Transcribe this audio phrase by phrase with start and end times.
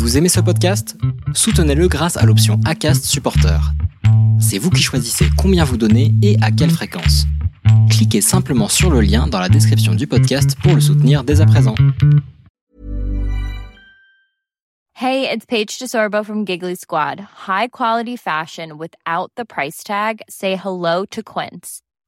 [0.00, 0.96] Vous aimez ce podcast?
[1.34, 3.60] Soutenez-le grâce à l'option ACAST Supporter.
[4.40, 7.26] C'est vous qui choisissez combien vous donnez et à quelle fréquence.
[7.90, 11.46] Cliquez simplement sur le lien dans la description du podcast pour le soutenir dès à
[11.46, 11.74] présent.
[14.94, 17.20] Hey, it's Paige DeSorbo from Giggly Squad.
[17.46, 20.22] High quality fashion without the price tag.
[20.30, 21.82] Say hello to Quince.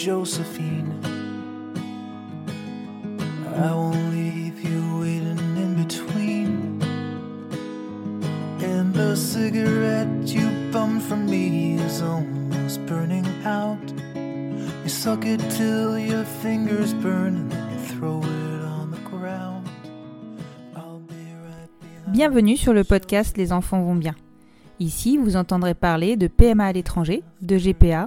[0.00, 0.98] Josephine.
[3.54, 6.80] I won't leave you waiting in between.
[8.62, 13.92] And the cigarette you bummed from me is almost burning out.
[14.82, 19.68] You suck it till your fingers burn and then you throw it on the ground.
[22.08, 24.14] Bienvenue sur le podcast Les enfants vont bien.
[24.78, 28.06] Ici, vous entendrez parler de PMA à l'étranger, de GPA,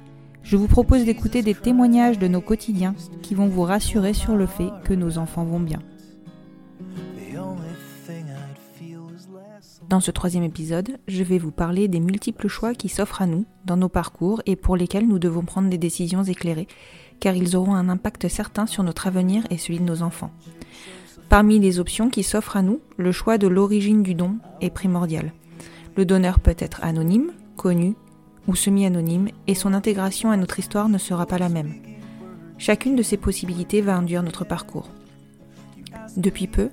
[0.43, 4.45] je vous propose d'écouter des témoignages de nos quotidiens qui vont vous rassurer sur le
[4.45, 5.79] fait que nos enfants vont bien.
[9.89, 13.45] Dans ce troisième épisode, je vais vous parler des multiples choix qui s'offrent à nous
[13.65, 16.69] dans nos parcours et pour lesquels nous devons prendre des décisions éclairées,
[17.19, 20.31] car ils auront un impact certain sur notre avenir et celui de nos enfants.
[21.27, 25.33] Parmi les options qui s'offrent à nous, le choix de l'origine du don est primordial.
[25.97, 27.95] Le donneur peut être anonyme, connu
[28.47, 31.75] ou semi-anonyme et son intégration à notre histoire ne sera pas la même.
[32.57, 34.89] Chacune de ces possibilités va induire notre parcours.
[36.17, 36.69] Depuis peu,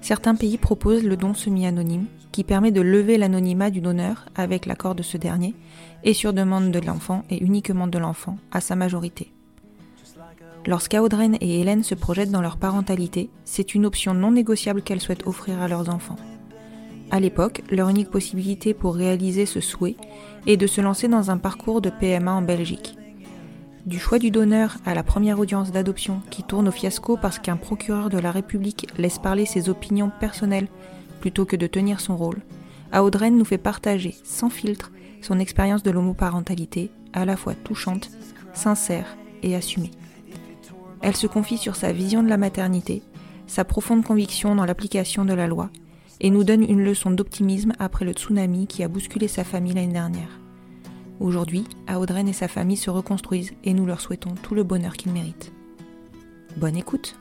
[0.00, 4.94] certains pays proposent le don semi-anonyme qui permet de lever l'anonymat du donneur avec l'accord
[4.94, 5.54] de ce dernier
[6.04, 9.32] et sur demande de l'enfant et uniquement de l'enfant à sa majorité.
[10.66, 15.26] Lorsqu'Audreyne et Hélène se projettent dans leur parentalité, c'est une option non négociable qu'elles souhaitent
[15.26, 16.16] offrir à leurs enfants.
[17.12, 19.96] À l'époque, leur unique possibilité pour réaliser ce souhait
[20.46, 22.96] est de se lancer dans un parcours de PMA en Belgique.
[23.84, 27.58] Du choix du donneur à la première audience d'adoption qui tourne au fiasco parce qu'un
[27.58, 30.68] procureur de la République laisse parler ses opinions personnelles
[31.20, 32.40] plutôt que de tenir son rôle,
[32.94, 34.90] Audreyne nous fait partager, sans filtre,
[35.20, 38.10] son expérience de l'homoparentalité, à la fois touchante,
[38.54, 39.90] sincère et assumée.
[41.02, 43.02] Elle se confie sur sa vision de la maternité,
[43.46, 45.68] sa profonde conviction dans l'application de la loi,
[46.22, 49.92] et nous donne une leçon d'optimisme après le tsunami qui a bousculé sa famille l'année
[49.92, 50.40] dernière.
[51.20, 55.12] Aujourd'hui, Audreyne et sa famille se reconstruisent et nous leur souhaitons tout le bonheur qu'ils
[55.12, 55.52] méritent.
[56.56, 57.16] Bonne écoute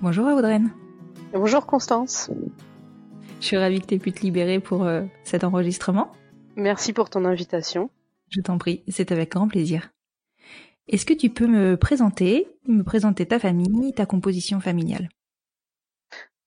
[0.00, 0.70] Bonjour Audreyne,
[1.32, 2.30] Bonjour Constance.
[3.40, 6.12] je suis ravie que tu aies pu te libérer pour euh, cet enregistrement.
[6.56, 7.90] Merci pour ton invitation.
[8.30, 9.90] Je t'en prie, c'est avec grand plaisir.
[10.88, 15.10] Est-ce que tu peux me présenter, me présenter ta famille, ta composition familiale?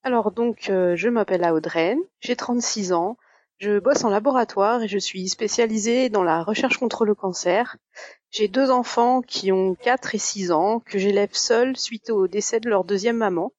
[0.04, 3.18] Alors donc, euh, je m'appelle Audreyne, j'ai 36 ans,
[3.60, 7.78] je bosse en laboratoire et je suis spécialisée dans la recherche contre le cancer.
[8.32, 12.60] J'ai deux enfants qui ont 4 et 6 ans, que j'élève seule suite au décès
[12.60, 13.54] de leur deuxième maman.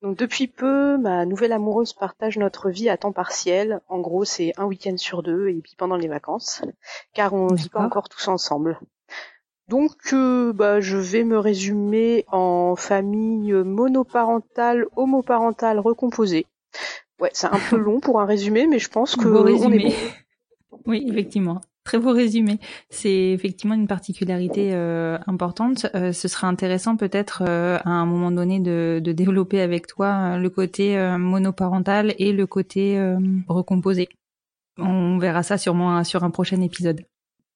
[0.00, 3.82] Donc depuis peu, ma nouvelle amoureuse partage notre vie à temps partiel.
[3.88, 6.62] En gros, c'est un week-end sur deux et puis pendant les vacances,
[7.12, 8.78] car on vit pas encore tous ensemble.
[9.68, 16.46] Donc, euh, bah, je vais me résumer en famille monoparentale, homoparentale recomposée.
[17.20, 19.52] Ouais, c'est un peu long pour un résumé, mais je pense que Beau on est
[19.52, 19.84] résumé.
[19.90, 19.92] bon.
[20.86, 21.60] Oui, effectivement.
[21.84, 22.58] Très beau résumé.
[22.90, 25.86] C'est effectivement une particularité euh, importante.
[25.94, 30.36] Euh, ce sera intéressant peut-être euh, à un moment donné de, de développer avec toi
[30.38, 33.18] le côté euh, monoparental et le côté euh,
[33.48, 34.08] recomposé.
[34.76, 37.02] On verra ça sûrement euh, sur un prochain épisode.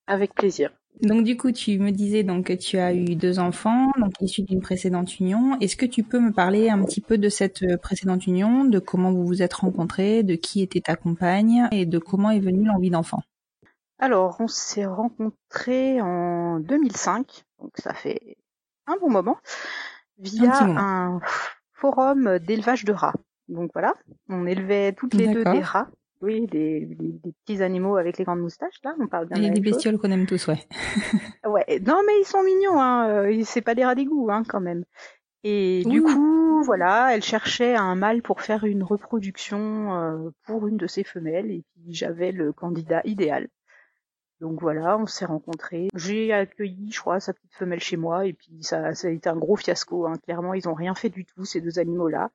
[0.07, 0.71] Avec plaisir.
[1.01, 4.43] Donc du coup, tu me disais donc que tu as eu deux enfants, donc issus
[4.43, 5.59] d'une précédente union.
[5.61, 8.79] Est-ce que tu peux me parler un petit peu de cette euh, précédente union, de
[8.79, 12.67] comment vous vous êtes rencontrés, de qui était ta compagne et de comment est venue
[12.67, 13.23] l'envie d'enfant?
[13.99, 18.37] Alors, on s'est rencontrés en 2005, donc ça fait
[18.87, 19.39] un bon moment,
[20.19, 20.81] via Un moment.
[20.81, 21.21] un
[21.73, 23.15] forum d'élevage de rats.
[23.49, 23.95] Donc voilà,
[24.29, 25.89] on élevait toutes les deux des rats.
[26.23, 29.57] Oui, des, des- des petits animaux avec les grandes moustaches, là, on parle bien des
[29.57, 29.61] chose.
[29.61, 30.61] bestioles qu'on aime tous, ouais.
[31.45, 33.09] Ouais, non mais ils sont mignons, hein.
[33.09, 34.85] euh, C'est pas des rats d'égout, hein, quand même.
[35.43, 40.77] Et du coup, voilà, elle cherchait un mâle pour faire une reproduction euh, pour une
[40.77, 43.49] de ses femelles, et puis j'avais le candidat idéal.
[44.41, 45.89] Donc voilà, on s'est rencontrés.
[45.97, 49.29] J'ai accueilli, je crois, sa petite femelle chez moi, et puis ça, ça a été
[49.29, 50.07] un gros fiasco.
[50.07, 50.15] Hein.
[50.25, 52.31] Clairement, ils ont rien fait du tout ces deux animaux-là,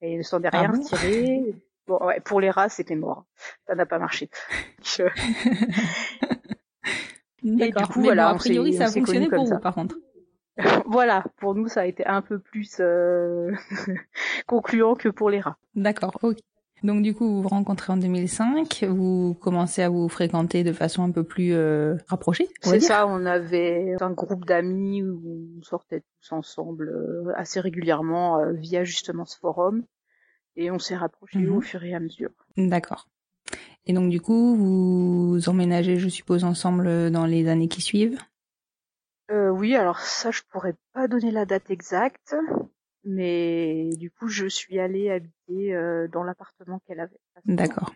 [0.00, 0.78] et ils ne s'en est Ah rien bon?
[0.80, 1.54] retiré.
[1.86, 3.26] Bon, ouais, pour les rats, c'était mort.
[3.66, 4.30] Ça n'a pas marché.
[4.84, 5.02] Je-
[7.42, 7.88] D'accord.
[7.88, 9.56] coup, Mais voilà, bon, a priori, ça a fonctionné pour ça.
[9.56, 9.96] vous, par contre.
[10.86, 13.50] voilà, pour nous, ça a été un peu plus euh,
[14.46, 15.58] concluant que pour les rats.
[15.74, 16.38] D'accord, ok.
[16.82, 21.02] Donc du coup, vous vous rencontrez en 2005, vous commencez à vous fréquenter de façon
[21.02, 26.02] un peu plus euh, rapprochée, C'est ça, on avait un groupe d'amis où on sortait
[26.20, 29.84] tous ensemble euh, assez régulièrement euh, via justement ce forum
[30.56, 31.56] et on s'est rapprochés Mhm.
[31.56, 32.30] au fur et à mesure.
[32.56, 33.08] D'accord.
[33.86, 38.18] Et donc du coup, vous emménagez, je suppose, ensemble dans les années qui suivent?
[39.30, 42.34] Euh, oui, alors ça, je pourrais pas donner la date exacte,
[43.04, 47.18] mais du coup, je suis allée habiter euh, dans l'appartement qu'elle avait.
[47.44, 47.92] D'accord.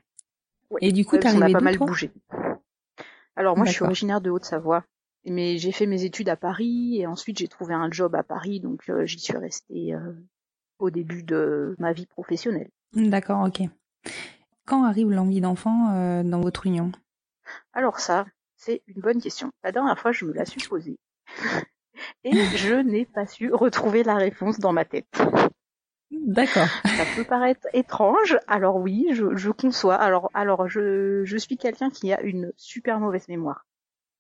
[0.71, 0.81] Ouais.
[0.83, 2.11] Et du coup, arrivé pas mal bougé.
[3.37, 4.85] Alors moi, je suis originaire de Haute-Savoie,
[5.25, 8.61] mais j'ai fait mes études à Paris et ensuite j'ai trouvé un job à Paris,
[8.61, 10.13] donc euh, j'y suis restée euh,
[10.79, 12.71] au début de ma vie professionnelle.
[12.95, 13.69] D'accord, ok.
[14.67, 16.93] Quand arrive l'envie d'enfant euh, dans votre union?
[17.73, 18.27] Alors ça,
[18.57, 19.51] c'est une bonne question.
[19.63, 20.99] La dernière fois, je me la suis posée
[22.25, 25.23] et je n'ai pas su retrouver la réponse dans ma tête.
[26.11, 26.69] D'accord.
[26.85, 28.39] Ça peut paraître étrange.
[28.47, 29.97] Alors oui, je, je conçois.
[29.97, 33.67] Alors, alors je, je suis quelqu'un qui a une super mauvaise mémoire.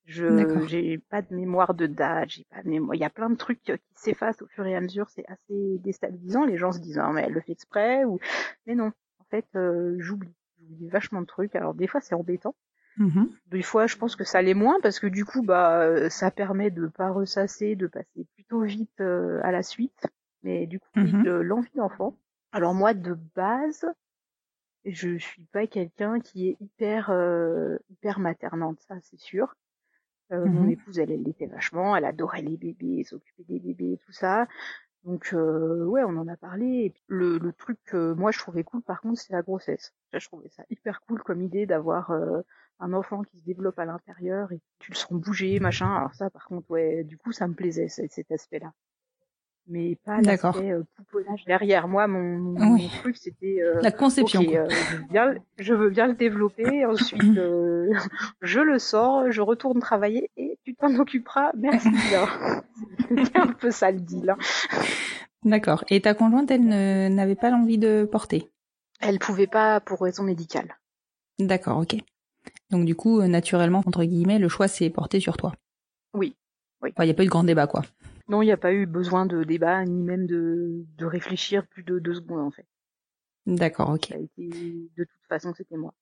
[0.08, 2.94] Je j'ai pas de mémoire de date, j'ai pas de mémoire.
[2.94, 5.08] Il y a plein de trucs qui s'effacent au fur et à mesure.
[5.10, 6.44] C'est assez déstabilisant.
[6.46, 8.18] Les gens se disent ah mais elle le fait exprès ou
[8.66, 8.92] mais non.
[9.20, 10.34] En fait, euh, j'oublie.
[10.66, 11.54] J'oublie vachement de trucs.
[11.54, 12.54] Alors des fois c'est embêtant.
[12.96, 13.30] Mhm.
[13.46, 16.30] Des fois, je pense que ça l'est moins parce que du coup, bah, euh, ça
[16.32, 20.06] permet de pas ressasser, de passer plutôt vite euh, à la suite.
[20.42, 21.22] Mais du coup, Mhm.
[21.22, 22.16] de l'envie d'enfant.
[22.50, 23.84] Alors moi, de base,
[24.84, 29.54] je suis pas quelqu'un qui est hyper euh, hyper maternante, ça c'est sûr.
[30.32, 30.70] Euh, Mon Mhm.
[30.70, 31.96] épouse, elle, elle l'était vachement.
[31.96, 34.46] Elle adorait les bébés, s'occuper des bébés, et tout ça.
[35.04, 36.66] Donc euh, ouais, on en a parlé.
[36.86, 39.94] Et puis, le, le truc que moi je trouvais cool, par contre, c'est la grossesse.
[40.12, 42.42] Je trouvais ça hyper cool comme idée d'avoir euh,
[42.80, 45.94] un enfant qui se développe à l'intérieur et tu le sens bouger, machin.
[45.94, 48.72] Alors ça, par contre, ouais, du coup, ça me plaisait ce- cet aspect-là.
[49.70, 50.54] Mais pas D'accord.
[50.54, 51.88] l'aspect euh, pouponnage derrière.
[51.88, 52.88] Moi, mon, mon Oui.
[53.00, 54.42] truc, c'était euh, La conception.
[54.42, 56.84] Euh, je, veux bien, le- je veux bien le développer.
[56.86, 57.92] Ensuite, euh,
[58.40, 61.50] je le sors, je retourne travailler et tu t'en occuperas.
[61.56, 62.26] Merci bien.
[63.24, 64.30] C'est un peu ça le deal.
[64.30, 64.38] hein.
[65.44, 65.84] D'accord.
[65.88, 66.64] Et ta conjointe, elle
[67.14, 68.48] n'avait pas l'envie de porter?
[69.00, 70.76] Elle pouvait pas pour raison médicale.
[71.38, 71.94] D'accord, ok.
[72.70, 75.52] Donc du coup, naturellement, entre guillemets, le choix s'est porté sur toi?
[76.14, 76.34] Oui,
[76.82, 76.92] oui.
[76.98, 77.82] Il n'y a pas eu de grand débat, quoi.
[78.28, 81.82] Non, il n'y a pas eu besoin de débat ni même de, de réfléchir plus
[81.82, 82.66] de deux secondes en fait.
[83.46, 84.06] D'accord, ok.
[84.08, 85.94] Ça a été de toute façon c'était moi.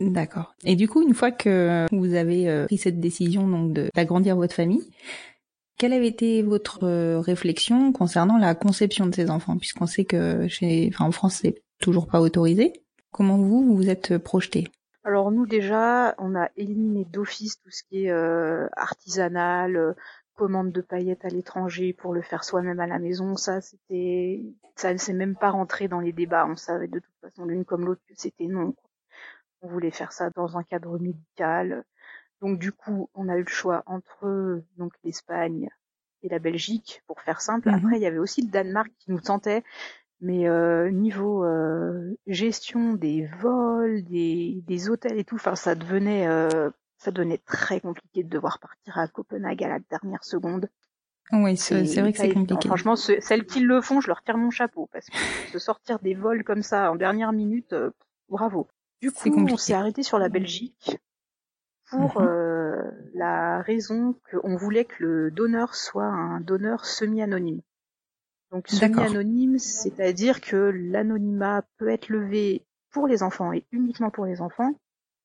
[0.00, 0.54] D'accord.
[0.64, 4.54] Et du coup, une fois que vous avez euh, pris cette décision donc d'agrandir votre
[4.54, 4.90] famille,
[5.76, 10.46] quelle avait été votre euh, réflexion concernant la conception de ces enfants, puisqu'on sait que
[10.48, 12.72] chez, enfin, en France, c'est toujours pas autorisé.
[13.10, 14.68] Comment vous vous vous êtes projeté?
[15.04, 19.92] Alors nous déjà, on a éliminé d'office tout ce qui est euh, artisanal, euh,
[20.40, 23.36] commande de paillettes à l'étranger pour le faire soi-même à la maison.
[23.36, 24.42] Ça, c'était,
[24.74, 26.46] ça ne s'est même pas rentré dans les débats.
[26.46, 28.72] On savait de toute façon l'une comme l'autre que c'était non.
[28.72, 28.88] quoi.
[29.60, 31.84] On voulait faire ça dans un cadre médical.
[32.40, 35.68] Donc du coup, on a eu le choix entre donc l'Espagne
[36.22, 37.68] et la Belgique pour faire simple.
[37.68, 37.74] Mhm.
[37.74, 39.62] Après, il y avait aussi le Danemark qui nous tentait,
[40.22, 46.26] mais euh, niveau euh, gestion des vols, des, des hôtels et tout, enfin ça devenait
[46.26, 46.70] euh,
[47.00, 50.68] ça devenait très compliqué de devoir partir à Copenhague à la dernière seconde.
[51.32, 52.68] Oui, c'est vrai que c'est compliqué.
[52.68, 55.12] Franchement, ce- celles qui le font, je leur tire mon chapeau parce que
[55.56, 57.90] se sortir des vols comme ça en dernière minute, euh,
[58.28, 58.68] bravo.
[59.00, 60.98] Du coup, on s'est arrêté sur la Belgique
[61.88, 62.26] pour Mhm.
[62.28, 62.82] euh,
[63.14, 67.60] la raison qu'on voulait que le donneur soit un donneur semi-anonyme.
[68.50, 74.40] Donc semi-anonyme, c'est-à-dire que l'anonymat peut être levé pour les enfants et uniquement pour les
[74.40, 74.74] enfants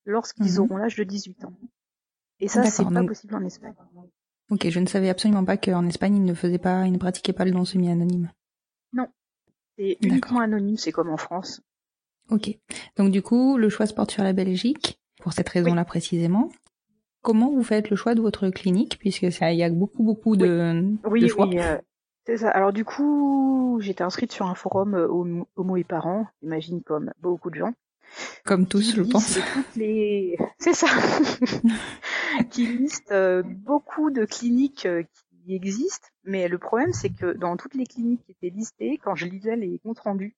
[0.06, 0.60] lorsqu'ils Mhm.
[0.60, 1.54] auront l'âge de 18 ans.
[2.40, 3.74] Et ça, c'est pas donc- possible en Espagne.
[4.52, 7.34] Ok, je ne savais absolument pas qu'en Espagne, ils ne faisaient pas, ils ne pratiquaient
[7.34, 8.30] pas le don semi-anonyme.
[8.94, 9.08] Non.
[9.78, 11.62] C'est uniquement anonyme, c'est comme en France.
[12.30, 12.58] Ok.
[12.96, 16.50] Donc du coup, le choix se porte sur la Belgique, pour cette raison-là précisément.
[17.22, 20.36] Comment vous faites le choix de votre clinique, puisque ça, il y a beaucoup, beaucoup
[20.38, 21.22] de, oui.
[21.22, 21.78] de choix Oui, euh,
[22.28, 22.52] c'est ça.
[22.52, 25.08] Alors du coup, j'étais inscrite sur un forum euh,
[25.56, 27.74] homo et parents, j'imagine comme beaucoup de gens.
[28.44, 29.40] Comme tous, je pense.
[29.54, 30.38] Toutes les...
[30.60, 30.88] C'est ça.
[32.50, 35.04] qui liste euh, beaucoup de cliniques euh,
[35.44, 39.16] qui existent, mais le problème c'est que dans toutes les cliniques qui étaient listées, quand
[39.16, 40.36] je lisais les comptes rendus,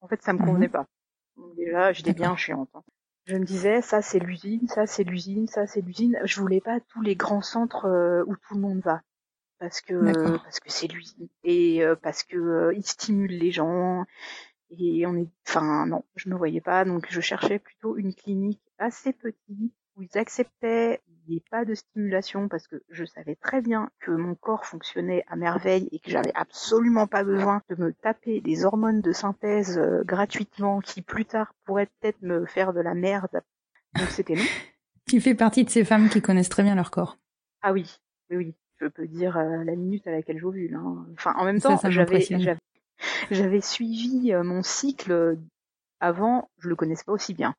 [0.00, 0.72] en fait ça me convenait mhm.
[0.72, 0.86] pas.
[1.36, 2.70] Donc déjà, j'étais bien chiante.
[2.74, 2.82] Hein.
[3.26, 6.18] Je me disais, ça c'est l'usine, ça c'est l'usine, ça c'est l'usine.
[6.24, 9.02] Je voulais pas tous les grands centres euh, où tout le monde va
[9.58, 9.94] parce que
[10.36, 14.04] parce que c'est l'usine et parce que il stimule les gens
[14.70, 18.62] et on est enfin non je me voyais pas donc je cherchais plutôt une clinique
[18.78, 23.34] assez petite où ils acceptaient il n'y ait pas de stimulation parce que je savais
[23.34, 27.74] très bien que mon corps fonctionnait à merveille et que j'avais absolument pas besoin de
[27.76, 32.72] me taper des hormones de synthèse euh, gratuitement qui plus tard pourraient peut-être me faire
[32.72, 33.42] de la merde.
[33.98, 34.44] Donc c'était non.
[35.08, 37.16] Tu fais partie de ces femmes qui connaissent très bien leur corps.
[37.62, 37.88] Ah oui,
[38.30, 38.54] oui, oui.
[38.80, 40.74] Je peux dire euh, la minute à laquelle j'ovule.
[40.74, 41.06] Hein.
[41.12, 42.26] Enfin, en même temps, j'avais,
[43.30, 45.38] j'avais suivi euh, mon cycle
[46.00, 47.54] avant, je le connaissais pas aussi bien.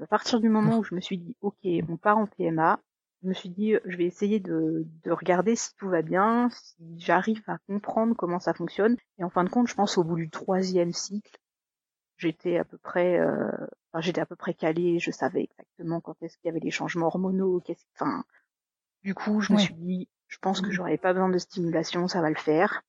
[0.00, 1.56] À partir du moment où je me suis dit, ok,
[1.88, 2.80] on part en PMA,
[3.22, 6.76] je me suis dit, je vais essayer de, de regarder si tout va bien, si
[6.98, 8.96] j'arrive à comprendre comment ça fonctionne.
[9.18, 11.38] Et en fin de compte, je pense au bout du troisième cycle,
[12.16, 13.50] j'étais à peu près, euh,
[13.92, 16.70] enfin, j'étais à peu près calée, je savais exactement quand est-ce qu'il y avait des
[16.70, 18.24] changements hormonaux, qu'est-ce, enfin,
[19.02, 22.20] du coup, je me suis dit, je pense que j'aurais pas besoin de stimulation, ça
[22.20, 22.82] va le faire.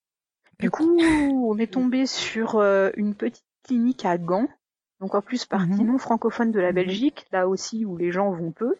[0.60, 4.48] Du coup, on est tombé sur euh, une petite clinique à Gand,
[5.00, 5.88] donc en plus partie mhm.
[5.88, 6.76] non francophone de la mhm.
[6.76, 8.76] Belgique, là aussi où les gens vont peu.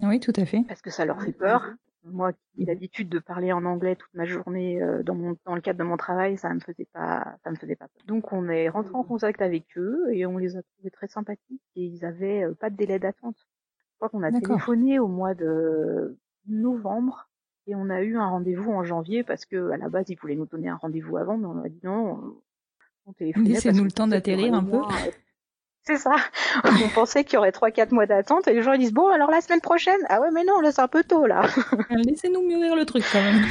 [0.00, 0.62] Oui, tout à fait.
[0.68, 1.72] Parce que ça leur fait peur.
[2.04, 5.54] Moi qui ai l'habitude de parler en anglais toute ma journée euh, dans, mon, dans
[5.54, 8.04] le cadre de mon travail, ça me faisait pas, ça me faisait pas peur.
[8.06, 11.62] Donc on est rentré en contact avec eux et on les a trouvés très sympathiques
[11.76, 13.36] et ils avaient euh, pas de délai d'attente.
[13.38, 16.18] Je crois qu'on a téléphoné au mois de
[16.48, 17.30] novembre
[17.66, 20.34] et on a eu un rendez-vous en janvier parce que à la base ils voulaient
[20.34, 22.36] nous donner un rendez-vous avant, mais on a dit non.
[23.06, 24.80] On Laissez-nous le temps d'atterrir un peu.
[25.84, 26.14] C'est ça.
[26.64, 29.08] On pensait qu'il y aurait trois quatre mois d'attente et les gens ils disent bon
[29.08, 29.98] alors la semaine prochaine.
[30.08, 31.42] Ah ouais mais non là c'est un peu tôt là.
[31.90, 33.44] Laissez-nous mûrir le truc quand même.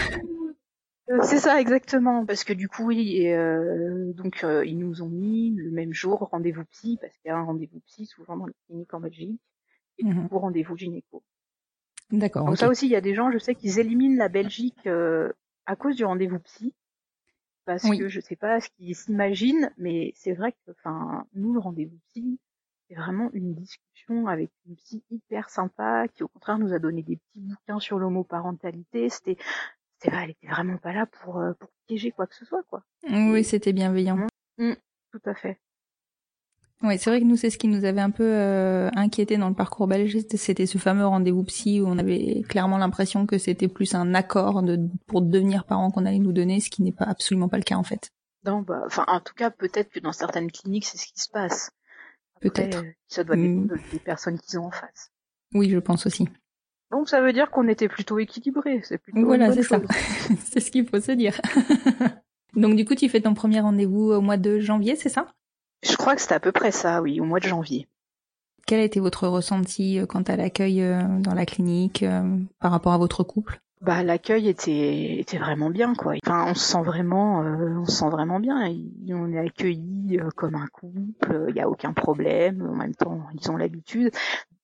[1.09, 5.09] Euh, c'est ça exactement parce que du coup oui euh, donc euh, ils nous ont
[5.09, 8.45] mis le même jour rendez-vous psy parce qu'il y a un rendez-vous psy souvent dans
[8.45, 9.41] les cliniques en Belgique
[9.97, 10.29] et du mhm.
[10.29, 11.23] coup rendez-vous gynéco.
[12.11, 12.45] D'accord.
[12.45, 14.87] Donc ça aussi il y a des gens je sais qu'ils éliminent la Belgique
[15.65, 16.73] à cause du rendez-vous psy
[17.65, 21.59] parce que je sais pas ce qu'ils s'imaginent, mais c'est vrai que, enfin, nous, le
[21.59, 22.39] rendez-vous psy,
[22.87, 27.03] c'est vraiment une discussion avec une psy hyper sympa, qui au contraire nous a donné
[27.03, 29.09] des petits bouquins sur l'homoparentalité.
[29.09, 29.37] C'était,
[29.97, 32.83] c'était, elle était vraiment pas là pour, euh, pour piéger quoi que ce soit, quoi.
[33.09, 34.27] Oui, c'était bienveillant.
[34.57, 34.73] Mmh,
[35.11, 35.59] tout à fait.
[36.83, 39.49] Oui, c'est vrai que nous, c'est ce qui nous avait un peu euh, inquiété dans
[39.49, 43.67] le parcours belge, c'était ce fameux rendez-vous psy où on avait clairement l'impression que c'était
[43.67, 47.05] plus un accord de, pour devenir parents qu'on allait nous donner, ce qui n'est pas
[47.05, 48.11] absolument pas le cas en fait.
[48.45, 51.29] Non, bah, enfin, en tout cas, peut-être que dans certaines cliniques, c'est ce qui se
[51.29, 51.71] passe.
[52.39, 52.79] Peut-être.
[52.79, 53.79] Euh, ça doit dépendre mm.
[53.91, 55.11] des personnes qu'ils ont en face.
[55.53, 56.27] Oui, je pense aussi.
[56.89, 59.23] Donc ça veut dire qu'on était plutôt équilibré, c'est plutôt.
[59.23, 59.79] Voilà, c'est ça.
[60.45, 61.39] c'est ce qu'il faut se dire.
[62.55, 65.27] Donc du coup, tu fais ton premier rendez-vous au mois de janvier, c'est ça?
[65.83, 67.87] Je crois que c'était à peu près ça, oui, au mois de janvier.
[68.67, 72.71] Quel a été votre ressenti euh, quant à l'accueil euh, dans la clinique euh, par
[72.71, 73.61] rapport à votre couple?
[73.81, 76.13] Bah l'accueil était était vraiment bien quoi.
[76.23, 78.71] Enfin on se sent vraiment on se sent vraiment bien.
[79.09, 82.61] On est accueilli comme un couple, il y a aucun problème.
[82.61, 84.13] En même temps ils ont l'habitude.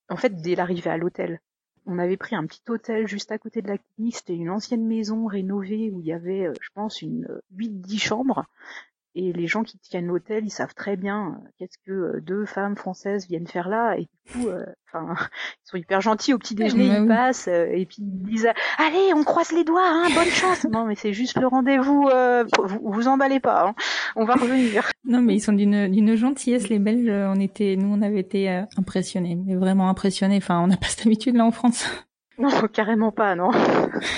[0.08, 1.40] En fait dès l'arrivée à l'hôtel,
[1.84, 4.14] on avait pris un petit hôtel juste à côté de la clinique.
[4.14, 8.44] C'était une ancienne maison rénovée où il y avait je pense une 8-10 chambres
[9.18, 12.46] et les gens qui tiennent l'hôtel, ils savent très bien euh, qu'est-ce que euh, deux
[12.46, 13.96] femmes françaises viennent faire là.
[13.98, 15.14] Et du coup, euh, enfin,
[15.64, 18.48] ils sont hyper gentils au petit déjeuner, ils passent et puis ils disent
[18.78, 20.64] allez, on croise les doigts, hein, bonne chance.
[20.70, 22.08] non, mais c'est juste le rendez-vous.
[22.58, 23.74] vous, vous emballez pas, hein,
[24.14, 24.88] on va revenir.
[25.04, 27.08] Non, mais ils sont d'une d'une gentillesse les Belges.
[27.08, 30.36] On était, nous, on avait été impressionnés, mais vraiment impressionnés.
[30.36, 31.86] Enfin, on n'a pas cette habitude là en France.
[32.42, 33.50] Non, carrément pas, non.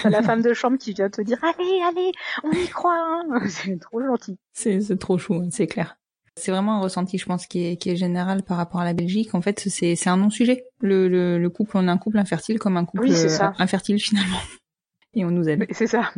[0.04, 2.12] la femme de chambre qui vient te dire allez, allez,
[2.44, 2.94] on y croit.
[2.94, 3.40] Hein.
[3.48, 4.36] C'est trop gentil.
[4.52, 5.96] C'est c'est trop chou, hein, c'est clair.
[6.36, 8.94] C'est vraiment un ressenti, je pense, qui est, qui est général par rapport à la
[8.94, 9.34] Belgique.
[9.34, 10.64] En fait, c'est, c'est un non-sujet.
[10.80, 13.08] Le, le, le couple, on a un couple infertile comme un couple
[13.58, 14.38] infertile finalement.
[15.14, 15.66] Et on nous aide.
[15.70, 16.12] C'est ça.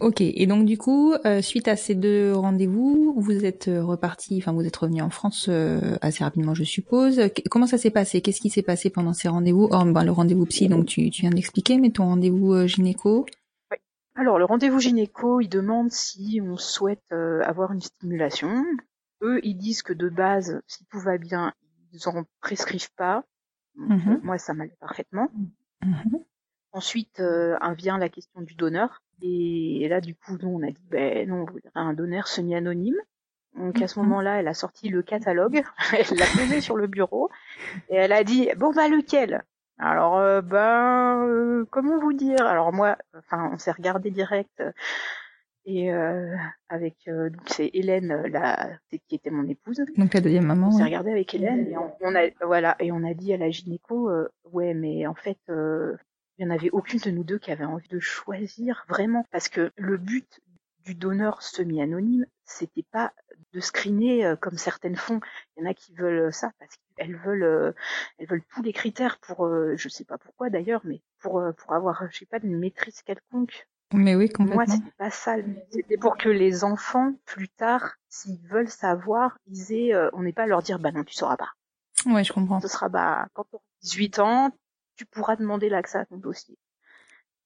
[0.00, 4.36] Ok, et donc du coup, euh, suite à ces deux rendez-vous, vous êtes euh, reparti,
[4.38, 7.20] enfin vous êtes revenu en France euh, assez rapidement, je suppose.
[7.50, 8.20] comment ça s'est passé?
[8.20, 9.68] Qu'est-ce qui s'est passé pendant ces rendez-vous?
[9.70, 13.26] Oh, ben, le rendez-vous psy, donc tu, tu viens d'expliquer, mais ton rendez-vous gynéco?
[14.16, 18.64] Alors, le rendez-vous gynéco, il demande si on souhaite avoir une stimulation.
[19.22, 21.52] Eux, ils disent que de base, si tout va bien,
[21.92, 23.24] ils en prescrivent pas.
[23.76, 24.20] Mhm.
[24.22, 25.30] moi, ça m'allait parfaitement.
[25.82, 26.20] Mhm.
[26.72, 29.02] Ensuite, euh, vient la question du donneur.
[29.26, 32.96] Et là, du coup, nous, on a dit, ben non, on voudrait un donneur semi-anonyme.
[33.56, 34.06] Donc à ce Mhm.
[34.06, 35.62] moment-là, elle a sorti le catalogue,
[36.12, 37.30] elle l'a posé sur le bureau,
[37.88, 39.42] et elle a dit, bon bah lequel?
[39.78, 42.44] Alors, euh, ben, euh, comment vous dire?
[42.46, 44.72] Alors moi, enfin, on s'est regardé direct, euh,
[45.66, 46.36] et euh,
[46.68, 48.70] avec, euh, donc c'est Hélène, euh, la,
[49.08, 50.66] qui était mon épouse, Donc la deuxième maman.
[50.68, 50.84] on s'est ouais.
[50.84, 54.10] regardé avec Hélène et on, on a voilà et on a dit à la gynéco
[54.10, 55.96] euh, ouais mais en fait euh,
[56.38, 59.48] il y en avait aucune de nous deux qui avait envie de choisir vraiment parce
[59.48, 60.40] que le but
[60.84, 63.12] du donneur semi-anonyme c'était pas
[63.52, 65.20] de screener euh, comme certaines font
[65.56, 67.72] il y en a qui veulent ça parce qu'elles veulent euh,
[68.18, 71.52] elles veulent tous les critères pour euh, je sais pas pourquoi d'ailleurs mais pour euh,
[71.52, 74.66] pour avoir je sais pas une maîtrise quelconque Mais oui, moi, complètement.
[74.66, 75.36] c'était pas ça.
[75.70, 80.32] C'était pour que les enfants, plus tard, s'ils veulent savoir, ils aient, euh, on n'est
[80.32, 81.50] pas à leur dire, bah non, tu sauras pas.
[82.06, 82.60] Ouais, je comprends.
[82.60, 84.50] Ce sera, bah, quand tu auras 18 ans,
[84.96, 86.58] tu pourras demander l'accès à ton dossier.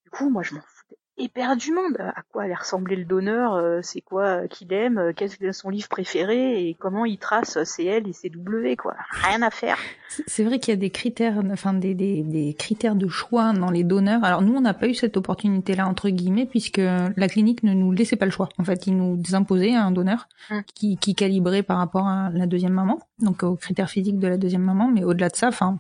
[0.05, 0.78] Du coup, moi, je m'en foutais
[1.19, 5.53] éperdument à quoi allait ressembler le donneur, euh, c'est quoi qu'il aime, euh, quel est
[5.53, 8.95] son livre préféré et comment il trace euh, CL et CW, quoi.
[9.25, 9.79] Rien à faire.
[10.27, 13.71] C'est vrai qu'il y a des critères, enfin des, des, des critères de choix dans
[13.71, 14.25] les donneurs.
[14.25, 17.93] Alors nous, on n'a pas eu cette opportunité-là entre guillemets puisque la clinique ne nous
[17.93, 18.49] laissait pas le choix.
[18.59, 20.61] En fait, ils nous imposaient un donneur Mm.
[20.75, 24.39] qui, qui calibrait par rapport à la deuxième maman, donc aux critères physiques de la
[24.39, 24.89] deuxième maman.
[24.89, 25.79] Mais au-delà de ça, enfin,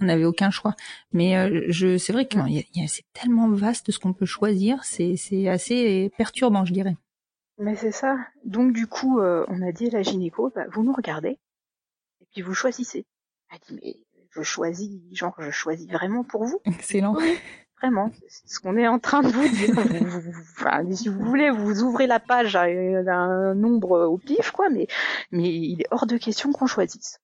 [0.00, 0.74] on n'avait aucun choix.
[1.12, 5.16] Mais euh, je, c'est vrai que a- c'est tellement vaste ce qu'on peut choisir, c'est
[5.16, 6.96] c'est assez perturbant, je dirais.
[7.58, 8.16] Mais c'est ça.
[8.44, 11.38] Donc du coup, euh, on a dit à la gynéco, bah, vous nous regardez
[12.20, 13.04] et puis vous choisissez.
[13.50, 13.96] Elle a dit mais
[14.30, 17.16] je choisis, genre je choisis vraiment pour vous, Excellent.
[17.80, 18.10] vraiment.
[18.28, 19.74] C'est ce qu'on est en train de vous dire.
[19.74, 24.06] Vous- vous- vous- enfin, si vous voulez, vous ouvrez la page à euh, un nombre
[24.06, 24.70] au pif, quoi.
[24.70, 24.86] Mais
[25.32, 27.20] mais il est hors de question qu'on choisisse.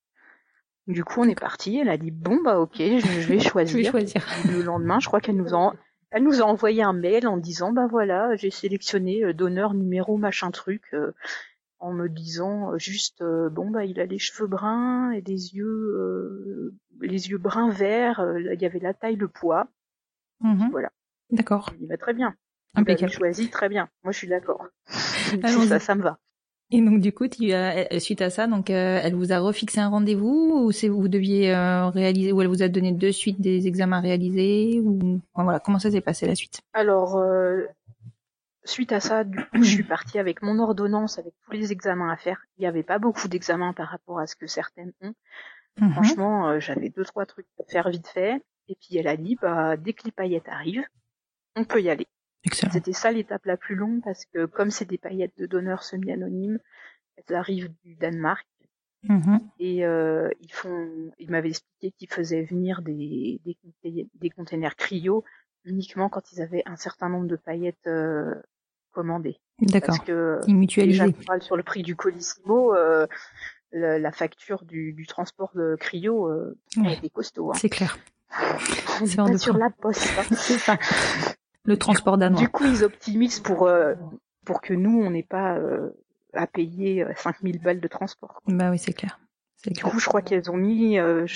[0.88, 1.76] Du coup, on est parti.
[1.78, 3.76] Elle a dit bon bah ok, je, je vais Je choisir.
[3.76, 4.22] vais choisir.
[4.50, 5.74] Le lendemain, je crois qu'elle nous a,
[6.10, 10.16] elle nous a envoyé un mail en disant, bah voilà, j'ai sélectionné euh, donneur numéro
[10.16, 11.12] machin truc, euh,
[11.78, 15.54] en me disant euh, juste, euh, bon bah il a les cheveux bruns et des
[15.54, 18.21] yeux, euh, les yeux bruns verts.
[18.21, 19.69] euh, Il y avait la taille, le poids.
[20.40, 20.71] Mhm.
[20.71, 20.90] Voilà.
[21.30, 21.71] D'accord.
[21.78, 22.34] Dis, bah, très bien.
[22.75, 23.12] Impeccable.
[23.12, 23.88] choisi, très bien.
[24.04, 24.66] Moi, je suis d'accord.
[25.69, 26.19] Ça, ça me va.
[26.70, 29.78] Et donc du coup, tu as, suite à ça, donc euh, elle vous a refixé
[29.78, 33.40] un rendez-vous ou c'est vous deviez euh, réaliser ou elle vous a donné de suite
[33.40, 36.60] des examens réalisés ou enfin, voilà comment ça s'est passé la suite?
[36.72, 37.66] Alors, euh,
[38.64, 42.10] suite à ça, du coup, je suis partie avec mon ordonnance, avec tous les examens
[42.10, 42.44] à faire.
[42.58, 45.14] Il n'y avait pas beaucoup d'examens par rapport à ce que certaines ont.
[45.80, 45.92] Mhm.
[45.92, 48.42] Franchement, euh, j'avais deux trois trucs à faire vite fait.
[48.68, 50.86] Et puis elle a dit, bah dès que les paillettes arrivent,
[51.54, 52.08] on peut y aller.
[52.52, 56.59] C'était ça l'étape la plus longue parce que comme c'est des paillettes de donneurs semi-anonymes,
[57.17, 58.47] elles arrivent du Danemark
[59.09, 59.41] Mhm.
[59.61, 61.13] et euh, ils font.
[61.19, 65.23] Il m'avait expliqué qu'ils faisaient venir des des, containers, des containers cryo
[65.65, 68.35] uniquement quand ils avaient un certain nombre de paillettes euh,
[68.93, 69.37] commandées.
[69.61, 69.97] D'accord.
[69.97, 73.06] Parce que Ils déjà parle sur le prix du Colissimo, euh,
[73.71, 77.50] la, la facture du, du transport de cryo, euh, elle Ouais, était costaud.
[77.50, 77.59] Hein.
[77.59, 77.99] c'est clair.
[79.04, 80.09] C'est sur la poste.
[80.19, 80.23] hein.
[80.37, 80.78] C'est ça.
[81.66, 82.40] Le transport danois.
[82.40, 83.94] Du coup, ils optimisent pour euh,
[84.44, 85.90] pour que nous, on n'ait pas euh,
[86.32, 88.40] à payer euh, 5000 balles de transport.
[88.46, 89.18] Bah oui, c'est clair.
[89.66, 89.90] Du clair.
[89.90, 91.26] coup, je crois qu'elles ont mis euh,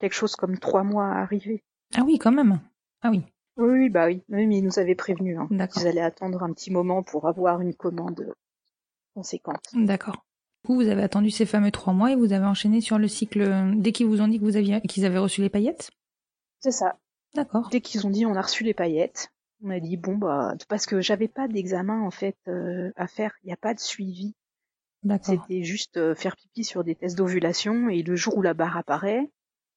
[0.00, 1.62] quelque chose comme trois mois à arriver.
[1.96, 2.60] Ah oui, quand même.
[3.02, 3.22] Ah oui.
[3.56, 4.22] Oui, bah oui.
[4.28, 5.38] Oui, mais ils nous avaient prévenu.
[5.38, 5.80] Hein, D'accord.
[5.80, 8.34] qu'ils allaient attendre un petit moment pour avoir une commande euh,
[9.14, 9.64] conséquente.
[9.74, 10.24] D'accord.
[10.64, 13.06] Du coup, vous avez attendu ces fameux trois mois et vous avez enchaîné sur le
[13.08, 15.90] cycle euh, dès qu'ils vous ont dit que vous aviez qu'ils avaient reçu les paillettes?
[16.58, 16.98] C'est ça.
[17.34, 17.68] D'accord.
[17.70, 19.30] Dès qu'ils ont dit on a reçu les paillettes,
[19.62, 23.32] on a dit bon bah parce que j'avais pas d'examen en fait euh, à faire.
[23.42, 24.34] Il n'y a pas de suivi.
[25.22, 28.76] C'était juste euh, faire pipi sur des tests d'ovulation et le jour où la barre
[28.76, 29.30] apparaît,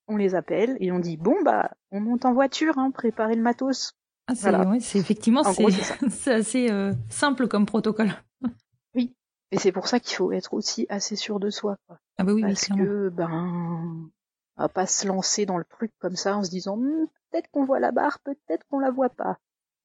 [0.08, 3.42] on les appelle et on dit bon bah on monte en voiture, hein, préparez le
[3.42, 3.94] matos.
[4.28, 4.68] Ah, c'est Voilà.
[4.68, 5.54] ouais, c'est effectivement En
[6.10, 8.12] c'est assez euh, simple comme protocole.
[9.52, 11.98] Et c'est pour ça qu'il faut être aussi assez sûr de soi, quoi.
[12.18, 14.12] Ah bah oui, oui, parce que ben
[14.58, 17.50] on va pas se lancer dans le truc comme ça en se disant Hmm, peut-être
[17.50, 19.40] qu'on voit la barre, peut-être qu'on la voit pas.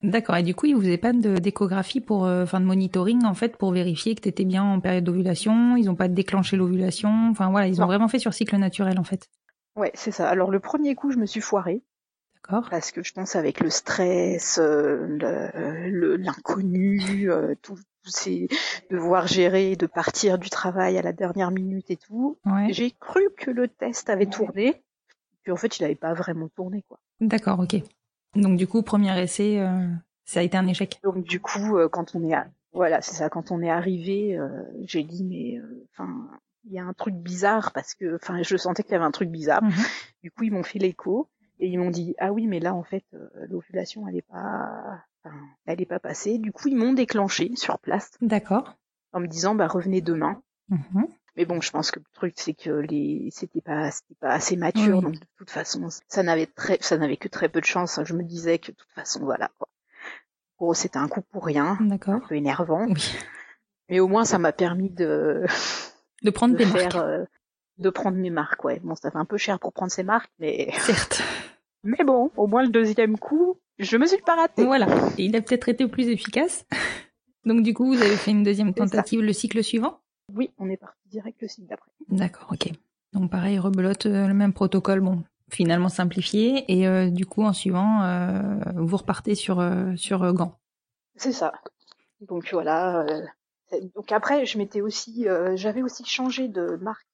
[0.05, 0.37] D'accord.
[0.37, 3.57] Et du coup, ils vous faisaient pas d'échographie pour, euh, enfin de monitoring en fait
[3.57, 5.77] pour vérifier que tu étais bien en période d'ovulation.
[5.77, 7.29] Ils ont pas déclenché l'ovulation.
[7.31, 9.29] Enfin voilà, ils ont vraiment fait sur cycle naturel en fait.
[9.77, 10.29] Ouais, c'est ça.
[10.29, 11.83] Alors le premier coup, je me suis foirée.
[12.47, 12.69] D'accord.
[12.71, 15.07] parce que je pense avec le stress, euh,
[16.19, 18.49] l'inconnu, euh, tout, tout ces
[18.91, 22.67] devoir gérer, de partir du travail à la dernière minute et tout, Ouais.
[22.71, 24.83] j'ai cru que le test avait tourné,
[25.43, 26.99] puis en fait il avait pas vraiment tourné quoi.
[27.21, 27.61] D'accord.
[27.61, 27.77] Ok.
[28.37, 29.89] Donc du coup, premier essai, euh,
[30.25, 30.99] Ça a été un échec.
[31.03, 32.47] Donc du coup, euh, quand on est, à...
[32.73, 33.29] voilà, c'est ça.
[33.29, 34.49] Quand on est arrivé, euh,
[34.85, 36.29] j'ai dit mais, euh, enfin,
[36.65, 39.11] il y a un truc bizarre parce que, enfin, je sentais qu'il y avait un
[39.11, 39.63] truc bizarre.
[39.63, 39.73] Mhm.
[40.23, 41.29] Du coup, ils m'ont fait l'écho
[41.61, 45.05] et ils m'ont dit ah oui, mais là en fait, euh, l'ovulation elle est pas,
[45.67, 46.39] elle est pas passée.
[46.39, 48.77] Du coup, ils m'ont déclenché sur place D'accord.
[49.13, 50.43] en me disant bah revenez demain.
[50.69, 51.07] Mhm.
[51.37, 54.57] Mais bon, je pense que le truc c'est que les c'était pas c'était pas assez
[54.57, 55.03] mature, Oui.
[55.03, 57.99] donc de toute façon ça n'avait très ça n'avait que très peu de chance.
[58.05, 59.69] Je me disais que de toute façon voilà quoi.
[60.75, 62.21] C'était un coup pour rien, un D'accord.
[62.27, 63.15] peu énervant, Oui.
[63.91, 65.45] mais au moins ça m'a permis de
[66.23, 66.97] De prendre de des faire marques.
[66.97, 67.25] euh,
[67.79, 68.65] de prendre mes marques.
[68.65, 71.21] Ouais, bon ça fait un peu cher pour prendre ces marques, mais Certes.
[71.83, 74.65] mais bon, au moins le deuxième coup, je me suis pas ratée.
[74.65, 74.87] Voilà.
[75.19, 76.65] Et il a peut-être été plus efficace.
[77.45, 80.01] Donc du coup, vous avez fait une deuxième tentative le cycle suivant?
[80.35, 81.91] Oui, on est parti direct le cycle d'après.
[82.09, 82.71] D'accord, ok.
[83.13, 86.65] Donc pareil, rebelote, euh, le même protocole, bon, finalement simplifié.
[86.69, 89.65] Et euh, du coup, en suivant, euh, vous repartez sur,
[89.97, 90.59] sur Gand.
[91.17, 91.53] C'est ça.
[92.21, 93.07] Donc voilà.
[93.95, 97.07] donc après, je m'étais aussi, j'avais aussi changé de marque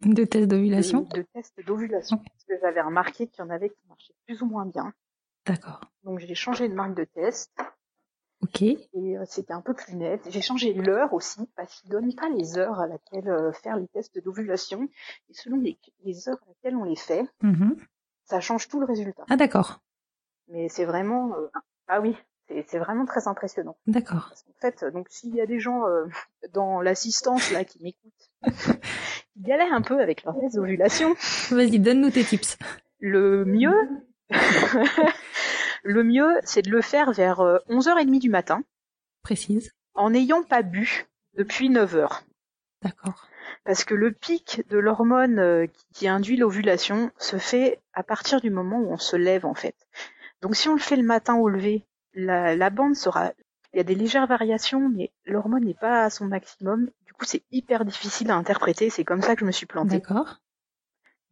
[0.00, 3.86] De test d'ovulation de test d'ovulation parce que j'avais remarqué qu'il y en avait qui
[3.88, 4.92] marchaient plus ou moins bien.
[5.44, 5.80] D'accord.
[6.04, 7.52] Donc j'ai changé de marque de test
[8.46, 8.62] Ok.
[8.62, 10.20] et euh, c'était un peu plus net.
[10.30, 13.88] J'ai changé l'heure aussi parce qu'ils donnent pas les heures à laquelle euh, faire les
[13.88, 14.88] tests d'ovulation
[15.28, 17.76] et selon les, les heures à laquelle on les fait, Mhm.
[18.24, 19.24] ça change tout le résultat.
[19.28, 19.80] Ah d'accord.
[20.48, 21.48] Mais c'est vraiment, euh,
[21.88, 22.16] ah oui,
[22.68, 23.76] c'est vraiment très impressionnant.
[23.88, 24.30] D'accord.
[24.30, 26.06] Qu'en fait, donc s'il y a des gens euh,
[26.52, 28.30] dans l'assistance là qui m'écoutent,
[29.34, 31.14] qui galèrent un peu avec leur test d'ovulation,
[31.50, 32.56] Vas-y, donne-nous tes tips.
[33.00, 33.74] le mieux,
[35.86, 38.62] le mieux, c'est de le faire vers euh, 11h30 du matin,
[39.22, 39.72] Précise.
[39.94, 42.22] en n'ayant pas bu depuis 9h.
[42.82, 43.26] D'accord.
[43.64, 48.50] Parce que le pic de l'hormone euh, qui, induit l'ovulation se fait à partir du
[48.50, 49.76] moment où on se lève en fait.
[50.42, 53.32] Donc si on le fait le matin au lever, la, la bande sera...
[53.72, 56.88] Il y a des légères variations, mais l'hormone n'est pas à son maximum.
[57.04, 58.88] Du coup, c'est hyper difficile à interpréter.
[58.88, 59.98] C'est comme ça que je me suis plantée.
[59.98, 60.40] D'accord.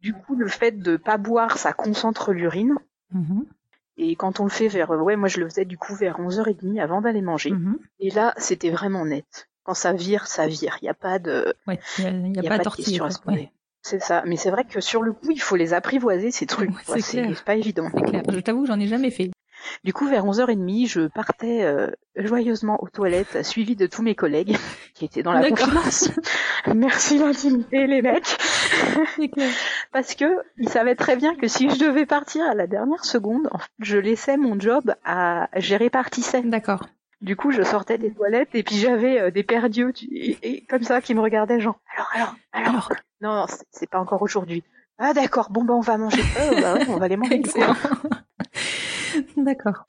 [0.01, 2.75] Du coup, le fait de pas boire, ça concentre l'urine.
[3.09, 3.47] Mhm.
[3.97, 4.89] Et quand on le fait vers...
[4.89, 7.51] Ouais, moi je le faisais du coup vers 11h30 avant d'aller manger.
[7.51, 7.77] Mhm.
[7.99, 9.47] Et là, c'était vraiment net.
[9.63, 10.77] Quand ça vire, ça vire.
[10.81, 11.55] Il n'y a pas de...
[11.67, 13.15] Ouais, il n'y a, pas, de question à quoi.
[13.15, 13.37] se poser.
[13.37, 14.21] Ouais, C'est ça.
[14.25, 16.71] Mais c'est vrai que sur le coup, il faut les apprivoiser, ces trucs.
[16.89, 17.89] Ouais, c'est pas évident.
[17.89, 18.23] clair.
[18.29, 19.31] Je t'avoue, j'en ai jamais fait.
[19.83, 24.57] Du coup, vers 11h30, je partais euh, joyeusement aux toilettes, suivi de tous mes collègues
[24.93, 26.11] qui étaient dans la confidence.
[26.75, 28.37] Merci l'intimité, les mecs.
[29.33, 29.49] Clair.
[29.91, 30.25] Parce que
[30.57, 34.37] ils savaient très bien que si je devais partir à la dernière seconde, je laissais
[34.37, 35.49] mon job à...
[35.57, 36.41] Je répartissais.
[36.41, 36.85] D'accord.
[37.21, 40.37] Du coup, je sortais des toilettes et puis j'avais euh, des paires d'yeux tu- et,
[40.43, 42.67] et comme ça qui me regardaient, genre, alors, alors, alors.
[42.67, 42.91] Alors,
[43.21, 44.63] Non, non, c'est- pas encore aujourd'hui.
[44.99, 46.21] Ah d'accord, bon bah on va manger.
[46.39, 47.41] Euh, bah ouais, on va les manger.
[49.37, 49.85] D'accord.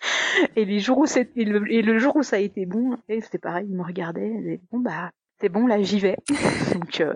[0.57, 3.39] Et les jours où et le, et le jour où ça a été bon, c'était
[3.39, 5.11] pareil, ils me regardaient, ils disaient, bon bah
[5.41, 6.17] c'est bon là j'y vais.
[6.75, 7.15] Donc euh,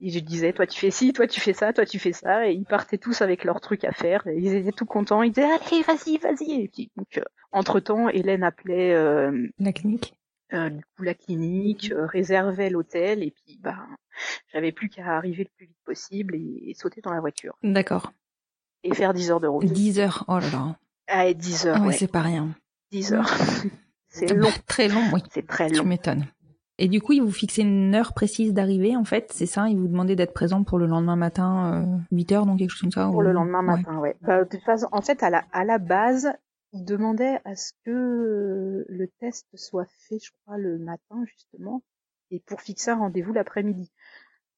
[0.00, 2.48] et je disais toi tu fais ci, toi tu fais ça, toi tu fais ça,
[2.48, 4.26] et ils partaient tous avec leurs trucs à faire.
[4.26, 6.62] Et ils étaient tout contents, ils disaient allez vas-y vas-y.
[6.62, 7.20] Et puis donc
[7.52, 10.14] entre temps Hélène appelait euh, La clinique.
[10.54, 13.86] euh, du coup la clinique, euh, réservait l'hôtel et puis bah
[14.52, 18.12] j'avais plus qu'à arriver le plus vite possible et, et sauter dans la voiture D'accord.
[18.84, 19.64] et faire 10 heures de route.
[19.66, 20.24] 10 heures.
[20.28, 20.76] Oh là là.
[21.10, 21.92] Ah, 10 heures, Ah ouais, ouais.
[21.92, 22.48] c'est pas rien.
[22.92, 23.28] 10 heures.
[24.08, 25.20] c'est long, Très long, oui.
[25.32, 25.84] c'est très Tu long.
[25.84, 26.26] m'étonnes.
[26.78, 29.68] Et du coup, ils vous fixaient une heure précise d'arrivée, en fait, c'est ça?
[29.68, 32.80] Ils vous demandaient d'être présent pour le lendemain matin, euh, 8 heures, donc quelque chose
[32.80, 33.76] comme ça Pour ou- le lendemain Ouais.
[33.78, 34.16] matin, ouais.
[34.22, 36.32] Bah, de toute façon, en fait, à la, à la base,
[36.72, 41.82] ils demandaient à ce que euh, le test soit fait, je crois, le matin, justement,
[42.30, 43.90] et pour fixer un rendez-vous l'après-midi.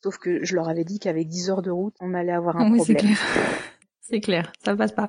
[0.04, 2.70] Sauf que je leur avais dit qu'avec 10 heures de route, on allait avoir un
[2.70, 3.16] Oui, c'est problème.
[3.16, 3.18] clair.
[4.04, 5.08] C'est clair, ça passe pas.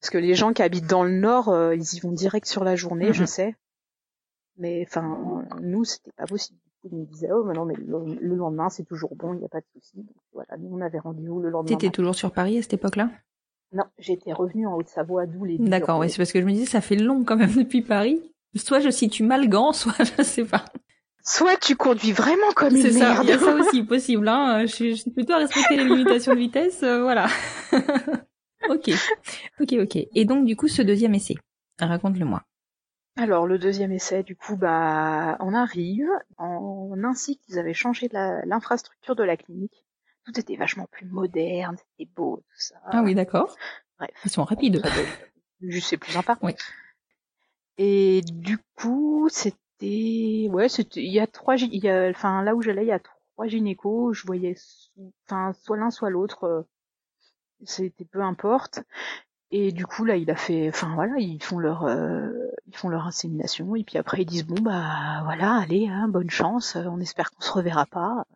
[0.00, 2.64] Parce que les gens qui habitent dans le nord, euh, ils y vont direct sur
[2.64, 3.26] la journée, je Mhm.
[3.26, 3.56] sais.
[4.58, 6.58] Mais enfin, nous, c'était pas possible.
[6.82, 9.34] Du coup, Ils me disaient, oh, mais non, mais le, le lendemain, c'est toujours bon,
[9.34, 9.96] il n'y a pas de souci.
[9.98, 11.76] Donc voilà, nous, on avait rendez-vous le lendemain.
[11.76, 13.10] T'étais toujours sur Paris à cette époque-là?
[13.72, 16.52] Non, j'étais revenue en Haute-Savoie, d'où les 10 D'accord, de c'est parce que je me
[16.52, 18.20] disais, ça fait long quand même depuis Paris.
[18.56, 20.64] Soit je situe mal Gand, soit je sais pas.
[21.22, 23.30] Soit tu conduis vraiment comme une C'est ça, merde.
[23.30, 24.26] a ça aussi possible.
[24.28, 24.64] Hein.
[24.66, 27.26] Je, je suis plutôt à respecter les limitations de vitesse, euh, voilà.
[28.68, 28.90] ok,
[29.60, 29.96] ok, ok.
[30.14, 31.36] Et donc du coup, ce deuxième essai,
[31.78, 32.42] raconte-le-moi.
[33.16, 36.08] Alors le deuxième essai, du coup, bah, on arrive.
[36.38, 39.84] En un cycle, ils avaient changé l'infrastructure de la clinique.
[40.24, 42.76] Tout était vachement plus moderne, c'était beau, tout ça.
[42.86, 43.56] Ah oui, d'accord.
[43.98, 44.10] Bref.
[44.24, 44.82] Ils sont rapides.
[45.62, 46.38] Juste, c'est plus sympa.
[46.42, 46.52] Oui.
[47.78, 52.54] Et du coup, c'était, ouais, c'était, il y a trois, il y a, enfin, là
[52.54, 54.54] où j'allais, il y a trois gynécos, je voyais,
[55.26, 56.62] enfin, soit l'un, soit l'autre, euh,
[57.64, 58.80] c'était peu importe.
[59.50, 62.30] Et du coup là, il a fait, enfin voilà, ils font leur, euh,
[62.68, 66.30] ils font leur insémination et puis après ils disent bon bah voilà, allez, hein, bonne
[66.30, 68.26] chance, on espère qu'on se reverra pas.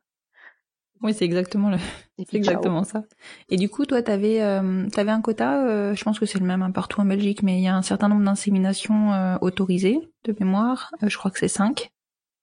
[1.02, 1.76] Oui, c'est exactement le,
[2.18, 3.04] c'est exactement ça.
[3.50, 5.66] Et du coup, toi, t'avais, euh, t'avais un quota.
[5.66, 7.76] Euh, je pense que c'est le même hein, partout en Belgique, mais il y a
[7.76, 10.92] un certain nombre d'inséminations euh, autorisées de mémoire.
[11.02, 11.90] Euh, je crois que c'est 5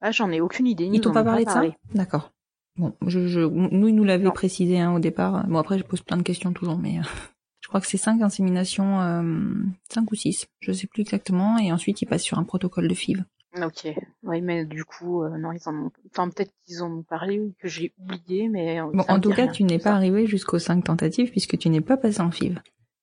[0.01, 0.89] Ah, j'en ai aucune idée.
[0.91, 1.63] Ils t'ont pas parlé de ça
[1.95, 2.31] D'accord.
[2.77, 5.45] Bon, je, je, nous, ils nous l'avaient précisé hein, au départ.
[5.47, 7.03] Bon, après, je pose plein de questions toujours, mais euh,
[7.61, 9.53] je crois que c'est cinq inséminations, euh,
[9.89, 12.93] cinq ou six, je sais plus exactement, et ensuite ils passent sur un protocole de
[12.93, 13.23] FIV.
[13.61, 17.03] Ok, oui, mais du coup, euh, non, ils en ont, enfin peut-être qu'ils en ont
[17.03, 20.85] parlé que j'ai oublié, mais bon, en tout cas, tu n'es pas arrivé jusqu'aux cinq
[20.85, 22.61] tentatives puisque tu n'es pas passé en FIV.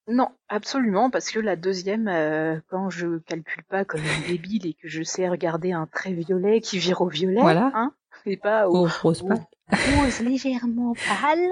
[0.09, 4.72] Non, absolument, parce que la deuxième, euh, quand je calcule pas comme une débile et
[4.72, 7.70] que je sais regarder un trait violet qui vire au violet, voilà.
[7.74, 7.92] hein,
[8.26, 11.48] et pas au, rose pâle, rose légèrement pâle,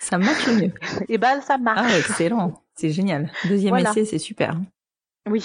[0.00, 0.72] ça marche mieux.
[1.08, 1.80] et ben ça marche.
[1.92, 3.30] Ah, excellent, c'est génial.
[3.44, 3.90] Deuxième Voilà.
[3.90, 4.60] essai, c'est super.
[5.28, 5.44] Oui.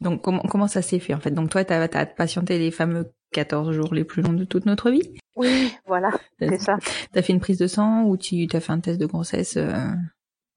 [0.00, 1.30] Donc comment comment ça s'est fait en fait?
[1.30, 4.90] Donc toi, t'as as patienté les fameux 14 jours les plus longs de toute notre
[4.90, 5.14] vie?
[5.36, 6.78] Oui, voilà, c'est ça.
[7.12, 9.90] T'as fait une prise de sang ou tu t'as fait un test de grossesse euh,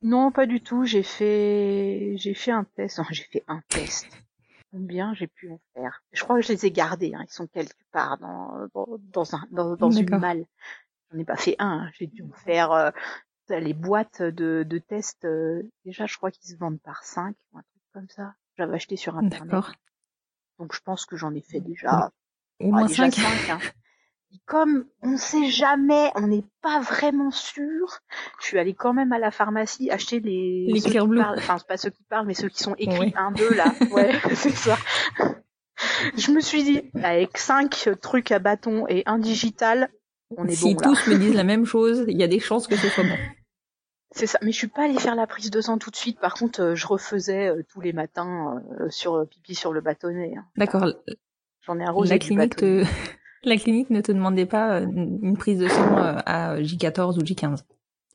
[0.02, 0.86] Non, pas du tout.
[0.86, 3.02] J'ai fait, j'ai fait un test.
[3.12, 4.08] J'ai fait un test.
[4.72, 7.14] Combien j'ai pu en faire Je crois que je les ai gardés.
[7.16, 7.24] Hein.
[7.28, 10.46] Ils sont quelque part dans dans, dans un dans, dans une malle.
[11.12, 11.86] J'en ai pas fait un.
[11.86, 11.92] hein.
[11.94, 12.92] J'ai dû en faire euh,
[13.50, 15.26] les boîtes de de tests.
[15.26, 18.36] euh, déjà, je crois qu'ils se vendent par 5 ou un truc comme ça.
[18.58, 19.50] J'avais acheté sur internet.
[19.52, 19.72] D'accord.
[20.60, 22.12] Donc je pense que j'en ai fait déjà
[22.60, 23.60] Au Ah, moins déjà 5 cinq, hein.
[24.32, 28.00] Et Comme on sait jamais, on n'est pas vraiment sûr.
[28.40, 31.58] Je suis allée quand même à la pharmacie acheter les, Les ceux qui parlent- enfin
[31.68, 33.14] pas ceux qui parlent, mais ceux qui sont écrits Ouais.
[33.18, 33.74] un deux là.
[33.92, 34.78] Ouais, c'est ça.
[36.18, 39.90] Je me suis dit, avec cinq trucs à bâton et un digital,
[40.38, 40.90] on est Si bon là.
[40.90, 43.18] tous me disent la même chose, il y a des chances que ce soit bon.
[44.12, 44.40] C'est ça.
[44.42, 46.20] Mais je suis pas allée faire la prise de sang tout de suite.
[46.20, 50.34] Par contre, euh, je refaisais euh, tous les matins euh, sur pipi sur le bâtonnet.
[50.38, 50.46] hein.
[50.58, 50.86] D'accord.
[51.62, 52.84] J'en ai arrosé La clinique te...
[53.44, 54.86] la clinique ne te demandait pas euh,
[55.22, 57.58] une prise de sang euh, à J14 ou J15.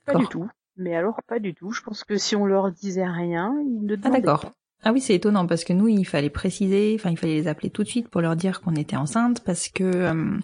[0.07, 0.21] Pas D'accord.
[0.21, 0.49] du tout.
[0.77, 1.71] Mais alors, pas du tout.
[1.71, 4.41] Je pense que si on leur disait rien, ils ne Ah demandaient d'accord.
[4.43, 4.53] pas.
[4.87, 7.71] Ah oui, c'est étonnant parce que nous, il fallait préciser, enfin il fallait les appeler
[7.71, 10.37] tout de suite pour leur dire qu'on était enceinte parce que euh,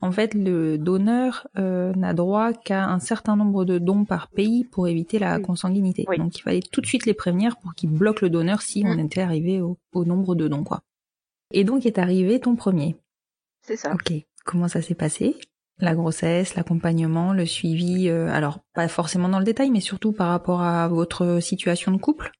[0.00, 4.62] en fait le donneur euh, n'a droit qu'à un certain nombre de dons par pays
[4.62, 5.42] pour éviter la Oui.
[5.42, 6.04] consanguinité.
[6.08, 6.18] Oui.
[6.18, 8.94] Donc il fallait tout de suite les prévenir pour qu'ils bloquent le donneur si on
[8.94, 9.00] Mm.
[9.00, 10.82] était arrivé au, au nombre de dons quoi.
[11.52, 12.94] Et donc est arrivé ton premier.
[13.66, 13.94] C'est ça.
[13.94, 14.12] Ok.
[14.44, 15.36] Comment ça s'est passé?
[15.78, 18.08] La grossesse, l'accompagnement, le suivi.
[18.08, 21.96] euh, alors pas forcément dans le détail, mais surtout par rapport à votre situation de
[21.98, 22.30] couple?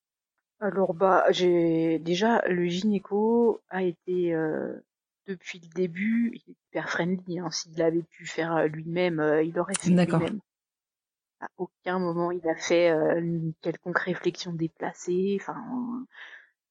[0.60, 4.72] Alors bah j'ai déjà le gynéco a été euh,
[5.26, 7.38] depuis le début il est hyper friendly.
[7.40, 7.50] Hein.
[7.50, 10.20] S'il avait pu faire euh, lui-même, euh, il aurait fait D'accord.
[10.20, 10.40] lui-même.
[11.40, 15.38] À aucun moment il a fait euh, une quelconque réflexion déplacée.
[15.40, 16.04] Enfin, euh,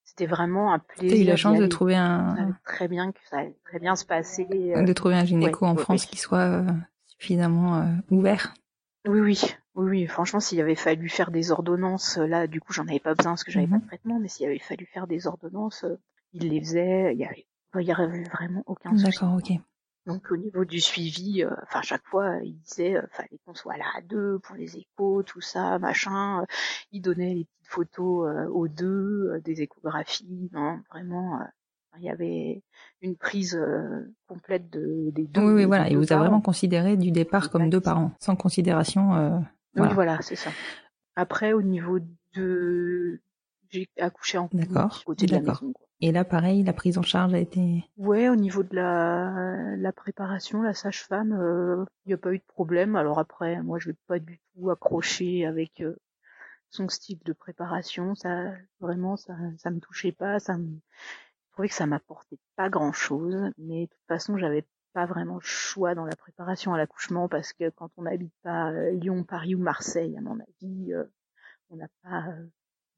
[0.04, 1.18] c'était vraiment un plaisir.
[1.18, 4.06] T'as eu la chance de trouver un, très bien que ça allait très bien se
[4.06, 4.48] passer.
[4.52, 6.10] euh, de trouver un gynéco ouais, en France ouais.
[6.10, 6.68] qui soit euh,
[7.08, 8.54] suffisamment euh, ouvert.
[9.06, 9.40] Oui, oui,
[9.76, 10.08] oui, oui.
[10.08, 13.44] Franchement, s'il avait fallu faire des ordonnances, là, du coup, j'en avais pas besoin parce
[13.44, 13.72] que j'avais Mhm.
[13.74, 15.86] pas de traitement, mais s'il avait fallu faire des ordonnances,
[16.32, 17.14] il les faisait.
[17.14, 19.04] Il y avait, il y avait vraiment aucun souci.
[19.04, 19.58] D'accord, ok.
[20.06, 23.54] Donc, au niveau du suivi, euh, enfin, à chaque fois, il disait, euh, fallait qu'on
[23.54, 26.46] soit là à deux pour les échos, tout ça, machin.
[26.92, 30.50] Il donnait les petites photos euh, aux deux, euh, des échographies.
[30.52, 31.46] Non, vraiment, euh,
[32.00, 32.64] il y avait
[33.02, 35.42] une prise euh, complète de, des deux.
[35.42, 35.88] Oui, oui, voilà.
[35.90, 39.16] Il vous a vraiment considéré du départ comme deux parents, sans considération.
[39.16, 39.44] euh, Oui,
[39.76, 39.94] voilà.
[39.94, 40.50] voilà, c'est ça.
[41.16, 42.00] Après, au niveau
[42.36, 43.22] de...
[43.70, 44.50] J'ai accouché en
[45.06, 45.72] côté de la maison.
[45.72, 45.88] quoi.
[46.06, 47.86] Et là, pareil, la prise en charge a été.
[47.96, 52.40] Ouais, au niveau de la, la préparation, la sage-femme, euh, il n'y a pas eu
[52.40, 52.98] de problème.
[52.98, 55.96] Alors après, moi, je vais pas du tout accrocher avec euh,
[56.72, 58.16] son style de préparation.
[58.16, 60.42] Ça, vraiment, ça, ça me touchait pas.
[60.42, 60.78] Ça me,
[61.48, 63.38] je trouvais que ça m'apportait pas grand-chose.
[63.58, 67.54] Mais de toute façon, j'avais pas vraiment le choix dans la préparation à l'accouchement parce
[67.54, 71.06] que quand on n'habite pas euh, Lyon, Paris ou Marseille, à mon avis, euh,
[71.70, 72.46] on n'a pas euh,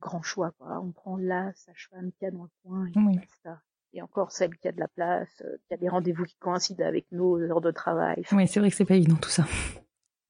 [0.05, 0.51] grand choix.
[0.57, 0.79] Quoi.
[0.81, 3.17] On prend la sage-femme qu'il y a dans le coin et Oui.
[3.17, 3.61] basta.
[3.93, 6.85] Et encore celle qui a de la place, euh, qui a des rendez-vous qui coïncident
[6.85, 8.23] avec nos heures de travail.
[8.33, 9.45] Oui, c'est vrai que c'est pas évident tout ça.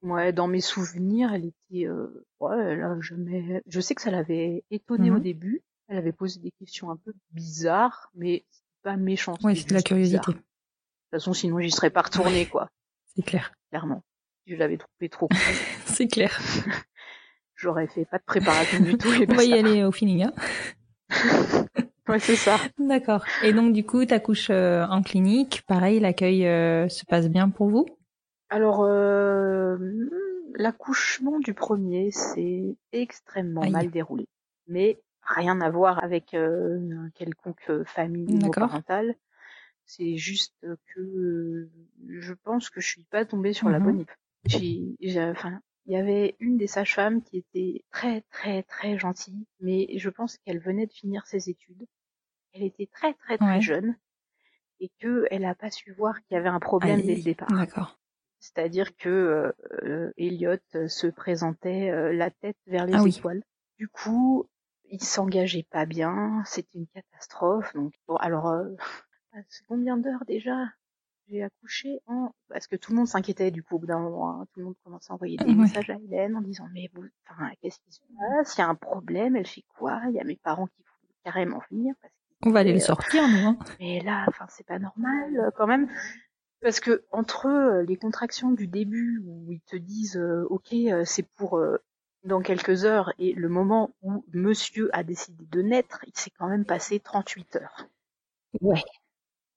[0.04, 4.12] Ouais, dans mes souvenirs, elle était, euh, ouais, elle a jamais, je sais que ça
[4.12, 5.16] l'avait étonnée Mhm.
[5.16, 5.64] au début.
[5.88, 8.46] Elle avait posé des questions un peu bizarres, mais
[8.84, 9.34] pas méchant.
[9.44, 10.18] Oui, c'était c'est de la curiosité.
[10.20, 10.34] bizarre.
[10.34, 10.46] De toute
[11.12, 12.70] façon, sinon j'y serais pas retournée, quoi.
[13.16, 13.52] C'est clair.
[13.70, 14.04] Clairement.
[14.48, 15.28] Je l'avais trouvé trop
[15.88, 16.40] C'est clair.
[17.56, 19.12] j'aurais fait pas de préparation du tout.
[19.22, 20.24] Et On va y aller au feeling.
[20.24, 20.34] Hein
[22.08, 22.58] Ouais, c'est ça.
[22.78, 23.26] D'accord.
[23.44, 25.64] Et donc, du coup, t'accouches euh, en clinique.
[25.68, 27.88] Pareil, l'accueil euh, se passe bien pour vous?
[28.50, 29.76] Alors, euh,
[30.54, 33.72] l'accouchement du premier s'est extrêmement Aïe.
[33.72, 34.28] mal déroulé.
[34.68, 36.80] mais rien à voir avec euh,
[37.16, 39.16] quelconque famille parentale.
[39.88, 40.56] C'est juste
[40.94, 41.70] que
[42.08, 44.06] je pense que je suis pas tombée sur la mmh bonne
[44.46, 49.88] j'ai, enfin, il y avait une des sages-femmes qui était très très très gentille, mais
[49.98, 51.86] je pense qu'elle venait de finir ses études.
[52.54, 53.96] Elle était très très très jeune
[54.80, 57.50] et que elle a pas su voir qu'il y avait un problème dès le départ.
[57.50, 58.00] D'accord.
[58.40, 63.44] C'est-à-dire que euh, Elliot se présentait euh, la tête vers les ah étoiles.
[63.78, 64.48] Du coup,
[64.90, 67.74] il s'engageait pas bien, c'était une catastrophe.
[67.74, 68.70] Donc bon, alors euh,
[69.68, 70.66] combien d'heures déjà?
[71.30, 74.32] J'ai accouché en parce que tout le monde s'inquiétait du coup au bout d'un moment
[74.32, 74.46] hein.
[74.54, 77.52] tout le monde commençait à envoyer des messages à Hélène en disant mais vous enfin
[77.62, 78.56] qu'est-ce qui se passe?
[78.58, 80.02] Il y a un problème elle fait quoi?
[80.10, 82.14] Il y a mes parents qui vont carrément venir parce
[82.46, 83.58] on va aller le sortir nous hein.
[83.80, 85.90] mais là enfin c'est pas normal euh, quand même.
[86.62, 91.28] Parce que entre euh, les contractions du début où ils te disent euh, ok c'est
[91.36, 91.60] pour
[92.24, 96.48] dans quelques heures et le moment où monsieur a décidé de naître il s'est quand
[96.48, 97.88] même passé 38 heures.
[98.62, 98.84] Ouais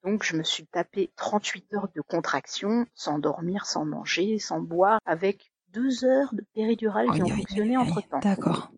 [0.04, 4.98] donc je me suis tapé 38 heures de contraction, sans dormir, sans manger, sans boire,
[5.04, 8.20] avec deux heures de péridurale qui ont fonctionné entre temps.
[8.20, 8.70] D'accord.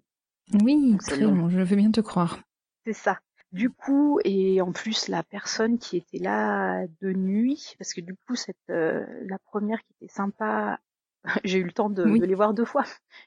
[0.63, 2.41] Oui, très bon, je veux bien te croire.
[2.85, 3.19] C'est ça.
[3.53, 8.15] Du coup, et en plus la personne qui était là de nuit, parce que du
[8.15, 10.79] coup cette euh, la première qui était sympa,
[11.45, 12.85] j'ai eu le temps de, les voir deux fois.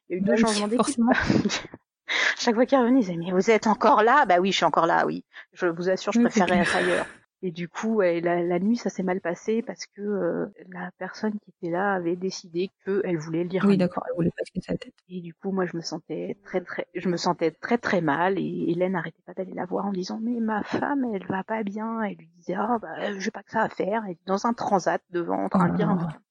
[0.10, 0.98] Il y a eu deux changements d'équipe.
[2.38, 4.26] Chaque fois qu'il revenait, il disait mais vous êtes encore là?
[4.26, 5.26] Bah oui, je suis encore là, oui.
[5.54, 7.06] Je vous assure, je préférerais être ailleurs.
[7.46, 11.50] Et du coup, la, nuit, ça s'est mal passé parce que euh, la personne qui
[11.50, 13.66] était là avait décidé qu'elle voulait lire.
[13.68, 14.94] Oui, d'accord, elle voulait pas se sa tête.
[15.10, 18.40] Et du coup, moi, je me sentais très, très, je me sentais très, très mal.
[18.40, 21.64] Et Hélène n'arrêtait pas d'aller la voir en disant, mais ma femme, elle va pas
[21.64, 22.02] bien.
[22.04, 24.04] Elle lui disait, ah, bah, j'ai pas que ça à faire.
[24.06, 26.22] Elle est dans un transat devant, en train de lire un bouquin.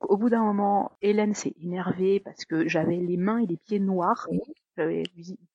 [0.00, 3.78] Au bout d'un moment, Hélène s'est énervée parce que j'avais les mains et les pieds
[3.78, 4.28] noirs.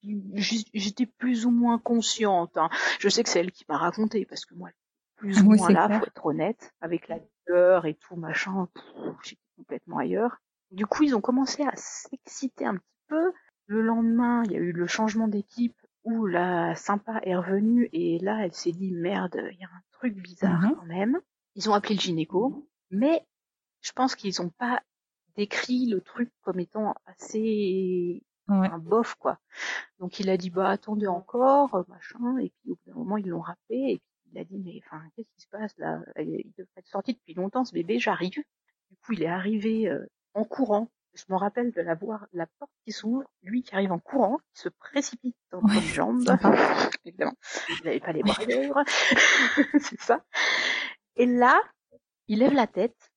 [0.04, 2.56] J'étais plus ou moins consciente.
[2.56, 2.70] Hein.
[3.00, 4.70] Je sais que c'est elle qui m'a raconté parce que moi,
[5.22, 8.68] plus ou moins là, faut être honnête, avec la douleur et tout machin,
[9.24, 10.42] j'étais complètement ailleurs.
[10.72, 13.32] Du coup, ils ont commencé à s'exciter un petit peu.
[13.68, 18.18] Le lendemain, il y a eu le changement d'équipe où la sympa est revenue et
[18.18, 20.76] là, elle s'est dit merde, il y a un truc bizarre mhm.
[20.76, 21.22] quand même.
[21.54, 23.24] Ils ont appelé le gynéco, mais
[23.82, 24.82] je pense qu'ils ont pas
[25.36, 29.38] décrit le truc comme étant assez un bof quoi.
[30.00, 33.30] Donc il a dit bah attendez encore machin et puis au bout d'un moment ils
[33.30, 36.00] l'ont rappelé et il a dit mais enfin qu'est-ce qui se passe là?
[36.18, 38.44] Il devrait être sorti depuis longtemps ce bébé, j'arrive.
[38.90, 40.90] Du coup il est arrivé euh, en courant.
[41.14, 44.38] Je me rappelle de la voir, la porte qui s'ouvre, lui qui arrive en courant,
[44.54, 46.24] qui se précipite dans les jambes.
[47.06, 47.36] Évidemment,
[47.70, 48.84] il n'avait pas les bras
[49.80, 50.24] c'est ça.
[51.18, 51.62] Et là,
[52.28, 53.12] il lève la tête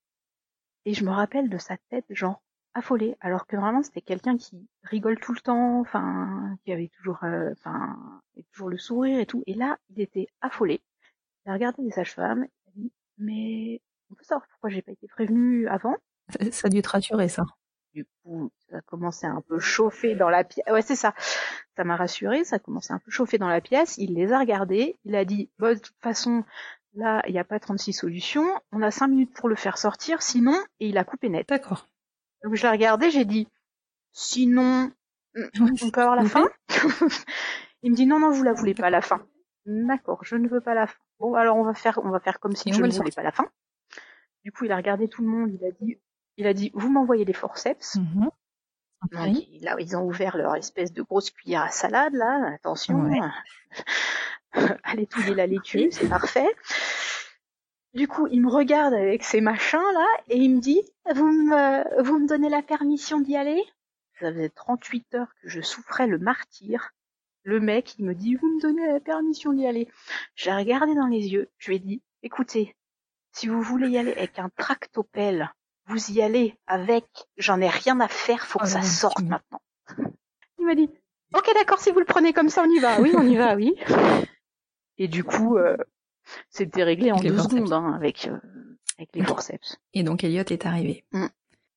[0.85, 2.43] et je me rappelle de sa tête genre
[2.75, 7.23] affolée, alors que vraiment c'était quelqu'un qui rigole tout le temps, enfin qui avait toujours,
[7.23, 7.97] euh, enfin
[8.53, 9.43] toujours le sourire et tout.
[9.47, 10.83] Et là, il était affolé.
[11.45, 14.93] Il a regardé les sages-femmes, il a dit, mais on peut savoir pourquoi j'ai pas
[14.93, 15.97] été prévenue avant?
[16.51, 17.45] Ça a dû te rassurer, ça.
[17.93, 20.65] Du coup, ça a commencé à un peu chauffer dans la pièce.
[20.69, 21.15] Ouais, c'est ça.
[21.77, 23.97] Ça m'a rassuré, ça a commencé à un peu chauffer dans la pièce.
[23.99, 26.45] Il les a regardés, il a dit, bah, de toute façon,
[26.95, 30.23] là, il n'y a pas 36 solutions, on a 5 minutes pour le faire sortir,
[30.23, 31.49] sinon, et il a coupé net.
[31.49, 31.89] D'accord.
[32.43, 33.49] Donc je l'ai regardé, j'ai dit,
[34.13, 34.91] sinon,
[35.35, 36.49] on peut avoir la fin?
[37.83, 39.25] Il me dit, non, non, vous la voulez pas, la fin.
[39.67, 40.99] D'accord, je ne veux pas la fin.
[41.21, 43.33] Bon, alors on va faire, on va faire comme si je ne voulais pas la
[43.33, 43.49] fin.
[44.45, 45.99] Du coup, il a regardé tout le monde, il a dit,
[46.37, 47.97] il a dit, vous m'envoyez des forceps.
[47.97, 48.29] Mm
[49.13, 53.11] là, ils ont ouvert leur espèce de grosse cuillère à salade, là, attention.
[54.83, 56.49] Allez tout la laitue, c'est parfait.
[57.93, 60.83] Du coup, il me regarde avec ses machins, là, et il me dit,
[61.15, 63.63] vous me, vous me donnez la permission d'y aller?
[64.21, 66.93] Ça faisait 38 heures que je souffrais le martyr
[67.45, 69.89] le mec, il me dit, vous me donnez la permission d'y aller.
[70.35, 72.75] J'ai regardé dans les yeux, je lui ai dit, écoutez,
[73.33, 75.53] si vous voulez y aller avec un tractopelle,
[75.87, 77.05] vous y allez avec,
[77.37, 79.61] j'en ai rien à faire, faut que oh ça sorte maintenant.
[80.59, 80.89] Il m'a dit,
[81.35, 83.01] ok d'accord, si vous le prenez comme ça, on y va.
[83.01, 83.75] Oui, on y va, oui.
[84.99, 85.77] Et du coup, euh,
[86.49, 88.39] c'était réglé en deux secondes hein, avec, euh,
[88.97, 89.77] avec les forceps.
[89.93, 91.05] Et donc Elliot est arrivé.
[91.13, 91.27] Mm.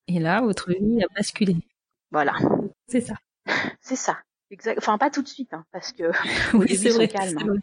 [0.07, 1.57] Et là, votre vie a basculé.
[2.11, 2.33] Voilà.
[2.87, 3.15] C'est ça.
[3.81, 4.17] C'est ça.
[4.49, 4.77] Exact.
[4.77, 6.11] Enfin, pas tout de suite, hein, parce que
[6.55, 7.61] oui, c'est vrai, calme.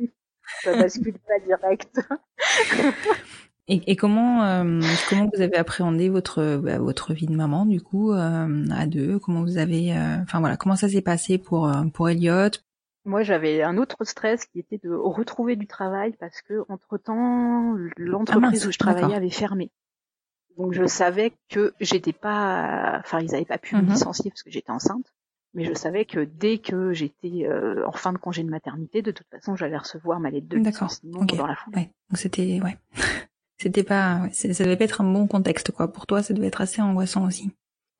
[0.00, 0.04] Hein.
[0.62, 2.00] Ça bascule pas direct.
[3.68, 7.82] et, et, comment euh, comment vous avez appréhendé votre bah, votre vie de maman du
[7.82, 9.18] coup euh, à deux?
[9.18, 12.50] Comment vous avez euh, enfin voilà comment ça s'est passé pour pour Elliot
[13.04, 17.74] Moi, j'avais un autre stress qui était de retrouver du travail parce que entre temps
[17.98, 19.70] l'entreprise ah où je travaillais avait fermé.
[20.56, 23.90] Donc je savais que j'étais pas, enfin ils avaient pas pu me mhm.
[23.90, 25.12] licencier parce que j'étais enceinte.
[25.54, 29.10] Mais je savais que dès que j'étais euh, en fin de congé de maternité, de
[29.10, 31.36] toute façon, j'allais recevoir ma lettre de D'accord, licenciement ok.
[31.36, 31.76] dans la foulée.
[31.76, 31.90] Ouais.
[32.10, 32.76] Donc c'était ouais.
[33.56, 35.90] c'était pas ouais, ça devait pas être un bon contexte quoi.
[35.92, 37.50] Pour toi, ça devait être assez angoissant aussi.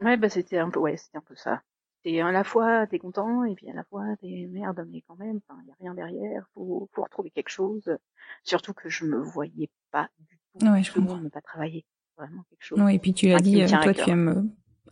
[0.02, 1.62] Ouais, bah c'était un peu, ouais, c'était un peu ça.
[2.04, 5.16] Et à la fois t'es content et puis à la fois t'es merde, mais quand
[5.16, 7.96] même, enfin, y a rien derrière, faut, faut retrouver quelque chose.
[8.44, 10.66] Surtout que je me voyais pas du tout.
[10.66, 11.16] Ouais, je comprends.
[11.16, 11.84] ne pas travailler,
[12.16, 12.78] vraiment quelque chose.
[12.80, 14.42] Ouais, et puis tu l'as Enfin, dit, euh, toi tu aimes euh,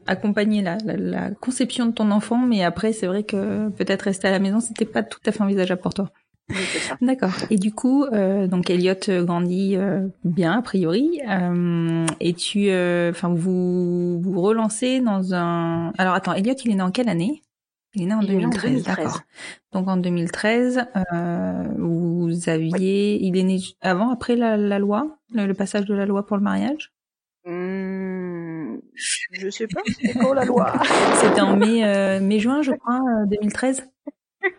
[0.06, 4.28] accompagner la, la, la conception de ton enfant, mais après c'est vrai que peut-être rester
[4.28, 6.10] à la maison, c'était pas tout à fait envisageable pour toi.
[6.48, 6.56] Oui.
[7.00, 7.32] D'accord.
[7.50, 8.94] Et du coup, euh, donc Elliot
[9.24, 15.92] grandit euh, bien a priori, euh, et tu, euh, enfin vous vous relancez dans un.
[15.98, 17.42] Alors attends, Elliot, il est né en quelle année?
[17.94, 18.84] Il est né en Il est né en 2013, 2013.
[18.96, 19.20] d'accord.
[19.72, 25.46] Donc en 2013, euh, vous aviez, il est né avant, après la, la loi, le,
[25.46, 26.92] le passage de la loi pour le mariage?
[27.46, 28.80] Hum,
[29.32, 30.72] je sais pas, c'est quand la loi
[31.22, 33.88] C'était en mai, euh, mai-juin, je crois, euh, 2013.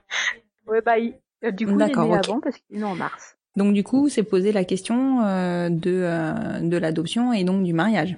[0.68, 1.16] Ouais, bah, il-
[1.46, 3.38] euh, du coup, il est né avant parce qu'il est né en mars.
[3.56, 7.74] Donc du coup, c'est posé la question euh, de euh, de l'adoption et donc du
[7.74, 8.18] mariage.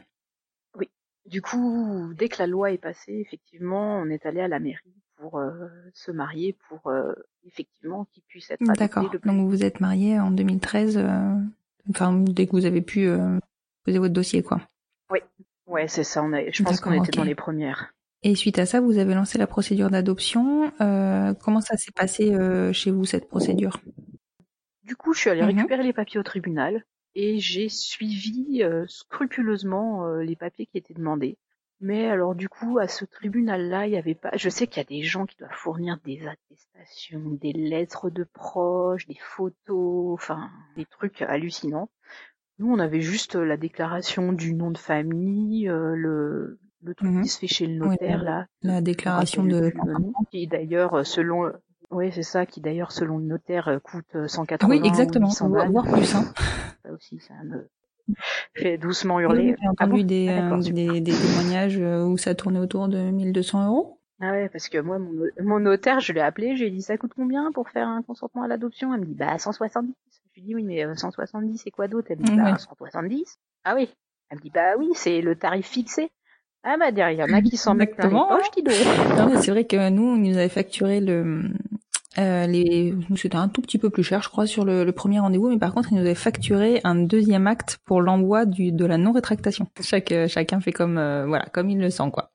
[1.27, 4.95] Du coup, dès que la loi est passée, effectivement, on est allé à la mairie
[5.17, 7.13] pour euh, se marier, pour euh,
[7.45, 9.11] effectivement qu'il puisse être adopté D'accord.
[9.23, 11.35] Donc vous vous êtes marié en 2013, euh,
[11.91, 13.37] enfin dès que vous avez pu euh,
[13.83, 14.61] poser votre dossier, quoi.
[15.67, 16.23] Ouais, c'est ça.
[16.23, 17.93] On a, je pense qu'on était dans les premières.
[18.23, 20.73] Et suite à ça, vous avez lancé la procédure d'adoption.
[20.81, 23.79] Euh, comment ça s'est passé euh, chez vous cette procédure?
[24.83, 25.57] Du coup, je suis allée Mhm.
[25.57, 31.37] récupérer les papiers au tribunal et j'ai suivi euh, scrupuleusement les papiers qui étaient demandés.
[31.81, 34.31] Mais alors du coup, à ce tribunal-là, il y avait pas.
[34.35, 38.23] Je sais qu'il y a des gens qui doivent fournir des attestations, des lettres de
[38.25, 41.89] proches, des photos, enfin des trucs hallucinants.
[42.59, 47.23] Nous, on avait juste la déclaration du nom de famille, euh, le le truc Mhm.
[47.23, 49.73] qui se fait chez le Oui, notaire là, La déclaration de
[50.31, 51.51] qui d'ailleurs euh, selon
[51.91, 55.27] oui c'est ça qui d'ailleurs selon le notaire euh, coûte euh, 180 Oui, ou exactement.
[55.27, 55.71] 800 Voire balles.
[55.73, 56.15] voire plus.
[56.15, 56.23] Hein.
[56.85, 57.67] ça aussi ça me
[58.55, 61.77] fait doucement Oui, hurler oui, J'ai Ah entendu bon des, Ah, euh, des, des témoignages
[61.79, 63.99] euh, où ça tournait autour de 1200 euros.
[64.21, 67.11] ah ouais parce que moi mon, mon notaire je l'ai appelé j'ai dit ça coûte
[67.13, 68.93] combien pour faire un consentement à l'adoption?
[68.93, 72.07] Elle me dit bah 170 je lui dis oui mais euh, 170 c'est quoi d'autre?
[72.09, 72.57] Elle me dit bah Ouais.
[72.57, 73.89] 170 ah oui
[74.29, 76.09] elle me dit bah oui c'est le tarif fixé
[76.63, 78.63] ah bah derrière il y en a qui s'en mettent plein les poches dis
[79.41, 81.43] c'est vrai que nous, on nous avait facturé le,
[82.17, 85.19] euh, les, c'était un tout petit peu plus cher, je crois, sur le, le premier
[85.19, 88.85] rendez-vous, mais par contre, ils nous avaient facturé un deuxième acte pour l'envoi du, de
[88.85, 89.67] la non-rétractation.
[89.81, 92.31] Chaque, euh, chacun fait comme, euh, voilà, comme il le sent, quoi.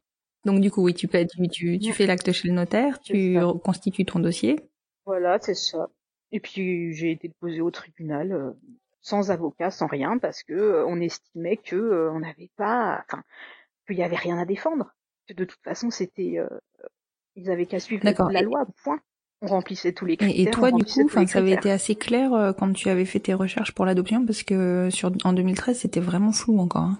[0.47, 4.05] Donc, du coup, oui, tu, tu, tu, tu fais l'acte chez le notaire, tu constitues
[4.05, 4.61] ton dossier.
[5.07, 5.89] Voilà, c'est ça.
[6.35, 8.51] Et puis j'ai été déposé au tribunal euh,
[9.01, 13.23] sans avocat, sans rien, parce que euh, on estimait que euh, on n'avait pas, enfin,
[13.87, 14.93] qu'il y avait rien à défendre.
[15.29, 16.49] Que de toute façon, c'était, euh,
[17.37, 18.67] ils avaient qu'à suivre la loi.
[18.83, 18.99] Point.
[19.43, 20.49] On remplissait tous les critères.
[20.49, 23.35] Et, toi, du coup, ça avait été assez clair euh, quand tu avais fait tes
[23.35, 26.83] recherches pour l'adoption, parce que sur, en 2013, c'était vraiment flou encore.
[26.83, 26.99] hein.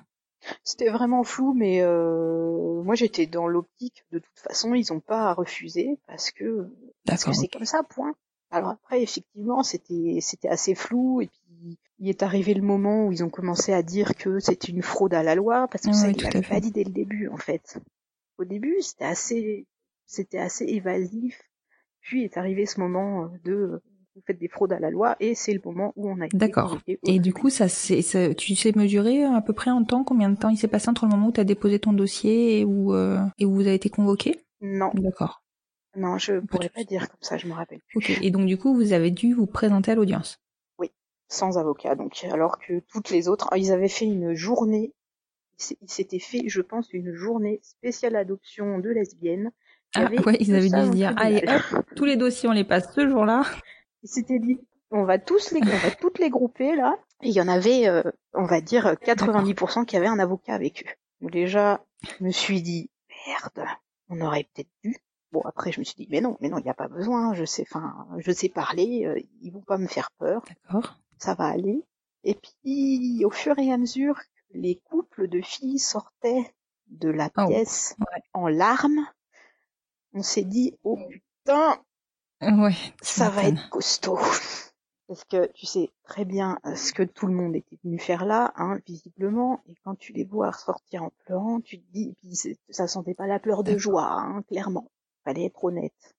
[0.63, 4.05] C'était vraiment flou, mais euh, moi j'étais dans l'optique.
[4.13, 6.69] De toute façon, ils ont pas à refuser parce que
[7.07, 8.15] parce que c'est comme ça, point.
[8.55, 13.13] Alors après, effectivement, c'était c'était assez flou et puis il est arrivé le moment où
[13.13, 15.97] ils ont commencé à dire que c'était une fraude à la loi parce que Ah
[15.97, 16.49] ça oui, ils l'avaient fait.
[16.49, 17.79] pas dit dès le début en fait.
[18.39, 19.67] Au début, c'était assez
[20.07, 21.43] c'était assez évasif.
[22.01, 23.83] Puis est arrivé ce moment de euh,
[24.17, 26.37] vous faites des fraudes à la loi et c'est le moment où on a été
[26.39, 26.79] D'accord.
[27.07, 30.31] Et du coup, ça, c'est, ça- tu sais mesurer à peu près en temps combien
[30.31, 32.65] de temps il s'est passé entre le moment où tu as déposé ton dossier et
[32.65, 34.41] où, euh, et où vous avez été convoqué?
[34.61, 35.44] Non, D'accord.
[35.97, 37.99] Non, je pourrais pas dire comme ça, je me rappelle plus.
[37.99, 38.19] Ok.
[38.23, 40.41] Et donc du coup, vous avez dû vous présenter à l'audience.
[41.29, 41.95] sans avocat.
[41.95, 44.93] Donc, alors que toutes les autres, ils avaient fait une journée,
[45.81, 49.53] ils s'étaient fait, je pense, une journée spéciale adoption de lesbiennes.
[49.95, 52.93] Ah ouais, ils avaient dû se dire, allez hop, tous les dossiers on les passe
[52.95, 53.45] ce jour-là.
[54.03, 54.59] Ils s'étaient dit,
[54.91, 56.97] on va tous les, on va toutes les grouper là.
[57.23, 58.03] Et il y en avait, euh,
[58.35, 60.93] on va dire, 90% qui avaient un avocat avec eux.
[61.21, 62.91] Donc déjà, je me suis dit,
[63.27, 63.69] merde,
[64.09, 64.97] on aurait peut-être dû.
[65.35, 67.35] Bon, après, je me suis dit, mais non, mais non, il n'y a pas besoin,
[67.35, 70.43] je sais, enfin, je sais parler, euh, ils vont pas me faire peur.
[70.49, 70.97] D'accord.
[71.19, 71.85] ça va aller.
[72.23, 76.55] Et puis, au fur et à mesure que les couples de filles sortaient
[76.87, 78.23] de la Oh, pièce ouais.
[78.33, 79.07] en larmes,
[80.13, 81.79] on s'est dit, oh putain,
[82.41, 82.77] Ouais.
[83.03, 84.19] ça va être costaud.
[85.07, 88.25] Parce que tu sais très bien euh, ce que tout le monde était venu faire
[88.25, 92.15] là, hein, visiblement, et quand tu les vois ressortir en pleurant, tu te dis, et
[92.23, 92.39] puis
[92.71, 94.91] ça sentait pas la pleure de joie, hein, clairement.
[95.25, 96.15] Fallait être honnête.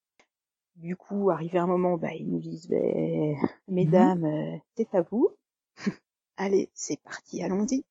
[0.76, 3.36] Du coup, arrivé un moment, bah, ils nous disent, ben,
[3.68, 5.30] mesdames, euh, c'est à vous.
[6.36, 7.84] Allez, c'est parti, allons-y.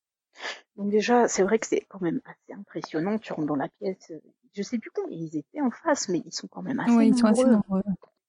[0.76, 3.18] Donc déjà, c'est vrai que c'est quand même assez impressionnant.
[3.18, 4.20] Tu rentres dans la pièce, euh,
[4.52, 7.08] je sais plus combien ils étaient en face, mais ils sont quand même assez Oui,
[7.08, 7.18] ils nombreux.
[7.18, 7.82] sont assez nombreux.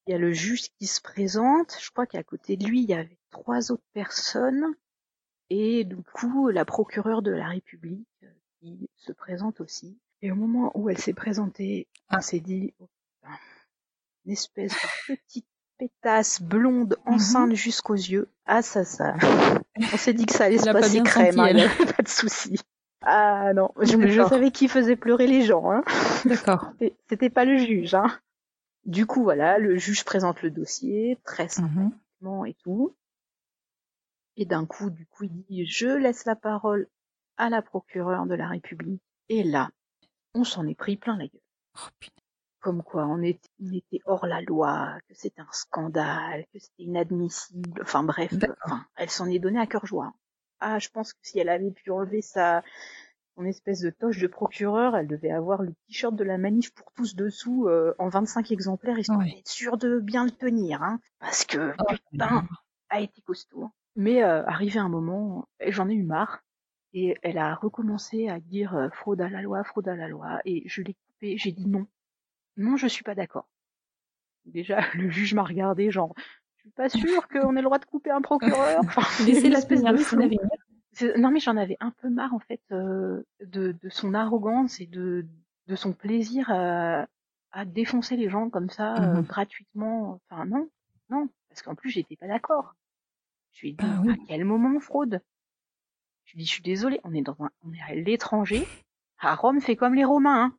[0.06, 1.76] Il y a le juge qui se présente.
[1.80, 4.74] Je crois qu'à côté de lui, il y avait trois autres personnes.
[5.50, 9.98] Et du coup, la procureure de la République euh, qui se présente aussi.
[10.22, 12.20] Et au moment où elle s'est présentée, on Ah.
[12.20, 12.88] s'est dit, oh,
[13.22, 13.36] putain,
[14.24, 15.46] une espèce de petite
[15.78, 17.14] pétasse blonde, Mhm.
[17.14, 18.28] enceinte jusqu'aux yeux.
[18.46, 19.14] Ah, ça, ça.
[19.94, 21.68] On s'est dit que ça allait se passer crème, senti, hein, elle.
[21.96, 22.58] pas de souci.
[23.02, 25.70] Ah non, je, savais qui faisait pleurer les gens.
[25.70, 25.84] Hein.
[26.24, 26.72] D'accord.
[27.08, 27.94] C'était- pas le juge.
[27.94, 28.08] Hein.
[28.86, 31.48] Du coup, voilà, le juge présente le dossier, très Mhm.
[31.50, 32.96] sympathiquement et tout.
[34.36, 36.88] Et d'un coup, du coup, il dit, je laisse la parole
[37.36, 39.02] à la procureure de la République.
[39.28, 39.70] Et là,
[40.38, 41.40] on s'en est pris plein la gueule.
[41.76, 42.22] Oh, putain.
[42.60, 46.82] Comme quoi, on était, on était hors la loi, que c'était un scandale, que c'était
[46.84, 47.80] inadmissible.
[47.82, 48.34] Enfin bref,
[48.64, 50.12] enfin, elle s'en est donnée à cœur joie.
[50.60, 52.64] Ah, je pense que si elle avait pu enlever sa,
[53.36, 56.92] son espèce de toche de procureur, elle devait avoir le t-shirt de la manif pour
[56.94, 59.30] tous dessous euh, en 25 exemplaires, histoire Ouais.
[59.36, 60.82] d'être sûre de bien le tenir.
[60.82, 62.44] Hein, parce que, Oh, putain,
[62.90, 63.70] a été costaud.
[63.94, 66.40] Mais euh, arrivé un moment, j'en ai eu marre.
[66.92, 70.40] Et elle a recommencé à dire euh, fraude à la loi, fraude à la loi.
[70.44, 71.86] Et je l'ai coupé, j'ai dit non.
[72.56, 73.48] Non, je suis pas d'accord.
[74.46, 76.14] Déjà, le juge m'a regardé genre,
[76.56, 78.82] je suis pas sûre qu'on ait le droit de couper un procureur.
[78.86, 79.56] Enfin, Laissez de
[79.96, 80.30] flou.
[81.16, 84.86] Non mais j'en avais un peu marre en fait euh, de, de son arrogance et
[84.86, 85.26] de,
[85.68, 87.06] de son plaisir à,
[87.52, 89.24] à défoncer les gens comme ça euh, Mhm.
[89.26, 90.20] gratuitement.
[90.30, 90.68] Enfin non,
[91.10, 92.74] non, parce qu'en plus j'étais pas d'accord.
[93.52, 94.12] Je lui ai dit Ah oui.
[94.12, 95.20] à quel moment fraude?
[96.28, 98.66] Je lui dit je suis désolée, on est dans un, on est à l'étranger.
[99.18, 100.44] À Rome fait comme les Romains.
[100.44, 100.52] Hein.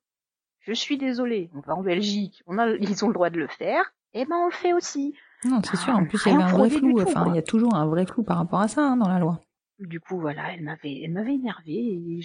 [0.61, 3.47] Je suis désolée, on va en Belgique, on a, ils ont le droit de le
[3.47, 3.83] faire.
[4.13, 5.13] Eh ben on le fait aussi.
[5.45, 5.93] Non, c'est sûr.
[5.93, 6.93] En Ah, plus, il y avait un vrai flou.
[6.93, 7.31] tout, Enfin, quoi.
[7.31, 9.39] il y a toujours un vrai flou par rapport à ça hein, dans la loi.
[9.77, 12.19] Du coup, voilà, elle m'avait, elle m'avait énervée et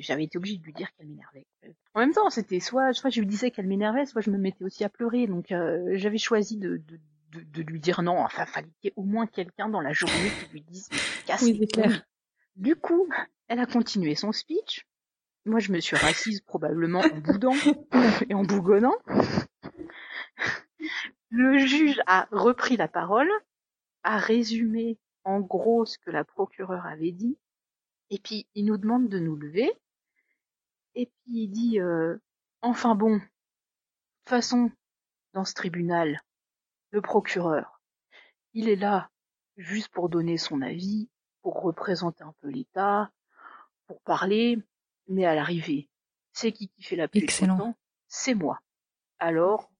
[0.00, 1.46] j'avais été obligée de lui dire qu'elle m'énervait.
[1.94, 4.62] En même temps, c'était soit, soit je lui disais qu'elle m'énervait, soit je me mettais
[4.62, 5.26] aussi à pleurer.
[5.26, 7.00] Donc, euh, j'avais choisi de, de,
[7.32, 8.18] de, de lui dire non.
[8.20, 10.88] Enfin, fallait qu'il y ait au moins quelqu'un dans la journée qui lui dise
[11.26, 12.02] casse Oui, les c'est clair.
[12.60, 13.08] Du coup,
[13.48, 14.86] elle a continué son speech.
[15.46, 17.54] Moi, je me suis rassise probablement en boudant
[18.28, 18.98] et en bougonnant.
[21.30, 23.30] Le juge a repris la parole,
[24.02, 27.38] a résumé en gros ce que la procureure avait dit,
[28.10, 29.72] et puis il nous demande de nous lever,
[30.94, 32.18] et puis il dit euh,
[32.60, 34.70] enfin bon, de toute façon,
[35.32, 36.20] dans ce tribunal,
[36.90, 37.80] le procureur,
[38.52, 39.10] il est là
[39.56, 41.08] juste pour donner son avis,
[41.42, 43.10] pour représenter un peu l'État,
[43.86, 44.58] pour parler,
[45.08, 45.88] mais à l'arrivée,
[46.32, 47.74] c'est qui qui fait la pluie Excellent.
[48.08, 48.60] C'est moi.
[49.18, 49.70] Alors,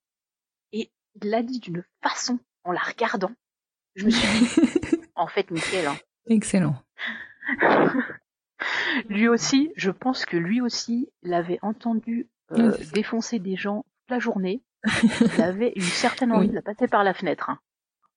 [0.73, 0.91] et
[1.21, 3.33] il l'a dit d'une façon, en la regardant,
[3.95, 5.97] je me suis dit, en fait, nickel, hein.
[6.27, 6.77] Excellent.
[9.09, 14.19] lui aussi, je pense que lui aussi l'avait entendu euh, défoncer des gens toute la
[14.19, 14.63] journée.
[15.37, 16.51] Il avait une certaine envie Oui.
[16.51, 17.51] de la passer par la fenêtre.
[17.51, 17.59] hein.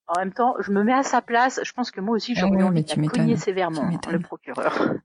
[0.08, 1.60] En même temps, je me mets à sa place.
[1.64, 4.20] Je pense que moi aussi, Ah j'aurais eu ouais, envie de cogner sévèrement, hein, le
[4.20, 4.96] procureur.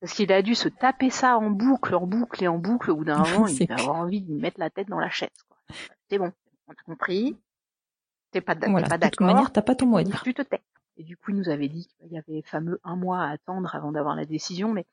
[0.00, 2.90] Parce qu'il a dû se taper ça en boucle, en boucle et en boucle.
[2.90, 5.28] Au bout d'un moment, il va avoir envie de mettre la tête dans la chaise.
[5.46, 5.58] quoi.
[6.08, 6.32] C'est bon,
[6.66, 7.36] on a compris.
[8.30, 8.88] T'es pas, Voilà.
[8.96, 10.22] De toute manière, t'as pas ton mot à dire.
[10.22, 10.62] Tu te tais.
[10.96, 13.74] Et du coup, il nous avait dit qu'il y avait fameux un mois à attendre
[13.74, 14.86] avant d'avoir la décision, mais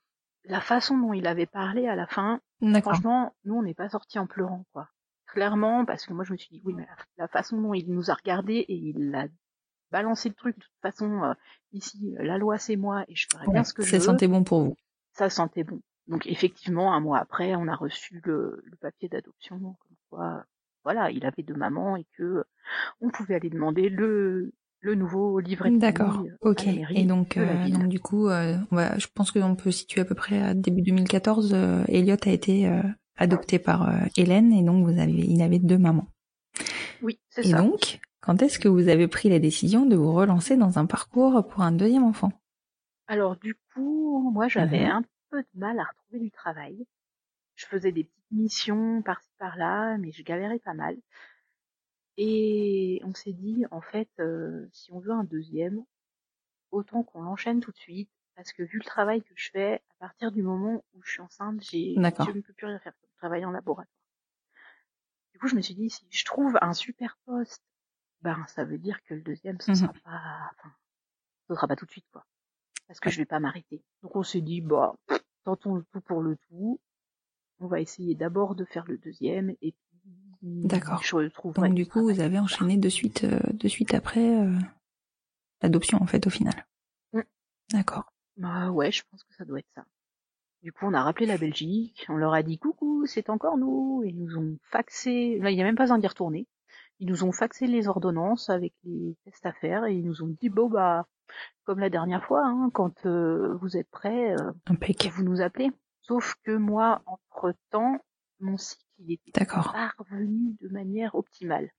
[0.44, 2.40] la façon dont il avait parlé à la fin,
[2.80, 4.88] franchement, nous, on n'est pas sortis en pleurant, quoi.
[5.28, 7.90] Clairement, parce que moi, je me suis dit, oui, mais la, la façon dont il
[7.92, 9.26] nous a regardé et il a
[9.90, 11.34] balancé le truc, de toute façon, euh,
[11.72, 14.04] ici, euh, la loi, c'est moi, et je ferai bien ce que je ça veux,
[14.04, 14.76] sentait bon pour vous.
[15.12, 15.80] ça sentait bon.
[16.06, 20.44] Donc, effectivement, un mois après, on a reçu le, le papier d'adoption, comme quoi,
[20.84, 22.44] voilà, il avait deux mamans et que euh,
[23.02, 26.22] on pouvait aller demander le, le nouveau livret de D'accord.
[26.24, 26.66] euh, Ok.
[26.66, 30.04] Et donc, euh, donc du coup, euh, on va- je pense qu'on peut situer à
[30.06, 31.52] peu près à début 2014.
[31.52, 32.80] Euh, Elliot a été euh,
[33.18, 36.06] adopté par euh, Hélène et donc vous avez, il avait deux mamans.
[37.00, 37.58] Oui, c'est Et ça.
[37.58, 41.46] donc, quand est-ce que vous avez pris la décision de vous relancer dans un parcours
[41.46, 42.32] pour un deuxième enfant?
[43.06, 44.90] Alors du coup, moi j'avais Mhm.
[44.90, 46.86] un peu de mal à retrouver du travail.
[47.56, 50.96] Je faisais des petites missions par-ci par-là, mais je galérais pas mal.
[52.18, 55.84] Et on s'est dit, en fait, euh, si on veut un deuxième,
[56.72, 59.94] autant qu'on l'enchaîne tout de suite, parce que vu le travail que je fais, à
[60.00, 62.94] partir du moment où je suis enceinte, j'ai, je ne peux plus rien faire.
[63.18, 63.92] Je travaille en laboratoire.
[65.32, 67.62] Du coup, je me suis dit, si je trouve un super poste,
[68.22, 69.76] ben ça veut dire que le deuxième, ce Mhm.
[69.76, 70.74] sera pas, enfin,
[71.48, 72.24] ce sera pas tout de suite, quoi
[72.86, 73.82] parce que je vais pas m'arrêter.
[74.02, 74.94] Donc on s'est dit, bah,
[75.44, 76.80] tentons le tout pour le tout.
[77.60, 79.74] On va essayer d'abord de faire le deuxième et
[80.40, 81.02] puis D'accord.
[81.02, 84.56] je retrouverai Donc du coup, vous avez enchaîné de suite, euh, de suite après euh,
[85.60, 86.66] l'adoption en fait au final.
[87.12, 87.20] Mm.
[87.72, 88.10] D'accord.
[88.38, 89.84] Bah ouais, je pense que ça doit être ça.
[90.62, 94.02] Du coup, on a rappelé la Belgique, on leur a dit coucou, c'est encore nous,
[94.04, 96.46] et ils nous ont faxé, là, il n'y a même pas besoin d'y retourner.
[97.00, 100.34] Ils nous ont faxé les ordonnances avec les tests à faire et ils nous ont
[100.40, 101.06] dit bon bah
[101.64, 104.52] comme la dernière fois, hein, quand euh, vous êtes prêts, euh,
[105.12, 105.70] vous nous appelez.
[106.02, 107.98] Sauf que moi, entre temps,
[108.40, 111.70] mon cycle il était pas revenu de manière optimale.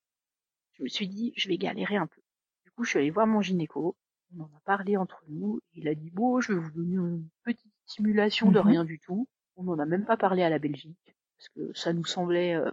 [0.73, 2.21] Je me suis dit je vais galérer un peu.
[2.63, 3.97] Du coup, je suis allée voir mon gynéco.
[4.37, 5.59] On en a parlé entre nous.
[5.73, 8.67] il a dit bon, je vais vous donner une petite simulation de mhm.
[8.67, 9.27] rien du tout.
[9.55, 12.69] On n'en a même pas parlé à la Belgique parce que ça nous semblait euh,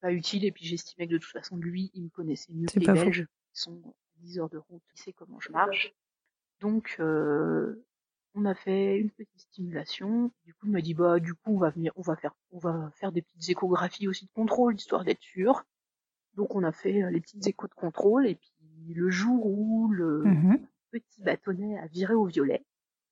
[0.00, 2.78] pas utile et puis j'estimais que de toute façon lui il me connaissait mieux que
[2.78, 5.94] les Belges qui sont 10 heures de route, il sait comment je marche.
[6.60, 7.84] Donc euh,
[8.34, 10.32] on a fait une petite stimulation.
[10.44, 12.58] Du coup il m'a dit bah du coup on va venir, on va faire, on
[12.58, 15.64] va faire des petites échographies aussi de contrôle histoire d'être sûr.
[16.34, 19.88] Donc on a fait euh, les petites échos de contrôle et puis le jour où
[19.88, 20.58] le mmh
[20.94, 22.64] petit bâtonnet a viré au violet,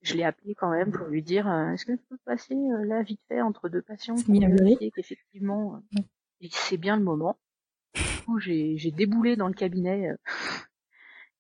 [0.03, 3.03] je l'ai appelé quand même pour lui dire euh, est-ce que je peux passer là
[3.03, 5.81] vite fait entre deux patients pour vérifier qu'effectivement
[6.43, 7.39] et c'est bien le moment?
[7.95, 10.11] Du coup, j'ai déboulé dans le cabinet.
[10.11, 10.17] Euh,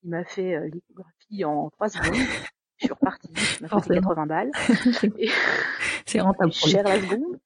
[0.04, 2.14] il m'a fait euh, l'échographie en trois secondes.
[2.76, 3.32] Je suis repartie.
[3.60, 4.50] M'a fait 80 balles.
[6.06, 6.52] c'est rentable.
[6.52, 7.40] Cher la seconde.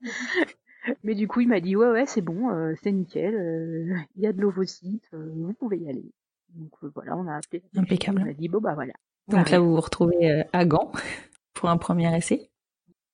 [1.04, 4.26] Mais du coup, il m'a dit ouais ouais c'est bon, euh, c'est nickel, il y
[4.26, 6.10] a de l'ovocyte, vous pouvez y aller.
[6.54, 7.62] Donc voilà, on a appelé.
[7.76, 8.20] Impeccable.
[8.20, 8.94] Il m'a dit bon bah voilà.
[9.28, 10.90] Donc là, vous vous retrouvez à Gand
[11.54, 12.50] pour un premier essai.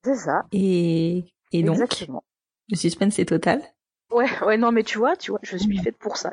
[0.04, 0.42] C'est ça.
[0.52, 2.22] Et, et donc, Exactement.
[2.70, 3.62] Le suspense est total.
[4.10, 6.30] Ouais, ouais, non, mais tu vois, tu vois, je suis faite pour ça.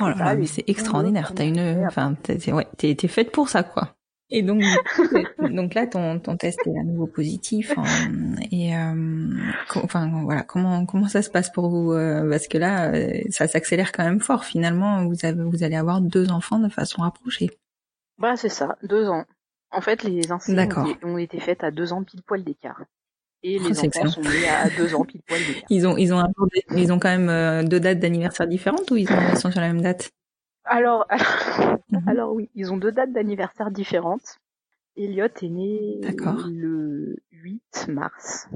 [0.00, 1.32] Oh là là, mais c'est extraordinaire.
[1.34, 3.96] T'as une, enfin, t'es, ouais, t'es, faite pour ça, quoi.
[4.30, 4.62] Et donc,
[5.50, 7.72] donc là, ton, ton test est à nouveau positif.
[7.76, 7.84] Hein,
[8.52, 9.30] et euh,
[9.74, 13.48] enfin, voilà, comment, comment ça se passe pour vous euh, Parce que là, euh, ça
[13.48, 14.44] s'accélère quand même fort.
[14.44, 17.50] Finalement, vous avez, vous allez avoir deux enfants de façon rapprochée.
[18.18, 19.24] Bah, c'est ça, deux ans.
[19.70, 20.68] En fait, les incidents
[21.02, 22.82] ont été faites à deux ans pile poil d'écart
[23.46, 26.22] et oh, les enfants sont nés à deux ans pile poil Ils ont, ils ont,
[26.70, 29.06] ils ont quand même euh, deux dates d'anniversaire différentes ou ils,
[29.36, 30.12] sont sur la même date?
[30.64, 31.06] Alors,
[31.90, 32.08] mhm.
[32.08, 34.38] alors, oui, ils ont deux dates d'anniversaire différentes.
[34.96, 36.00] Elliot est né
[36.48, 38.48] le 8 mars.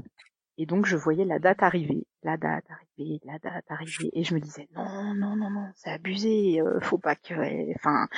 [0.57, 4.33] Et donc je voyais la date arriver, la date arriver, la date arriver, et je
[4.35, 7.33] me disais non, non, non, non, c'est abusé, euh, faut pas que,
[7.75, 8.09] enfin,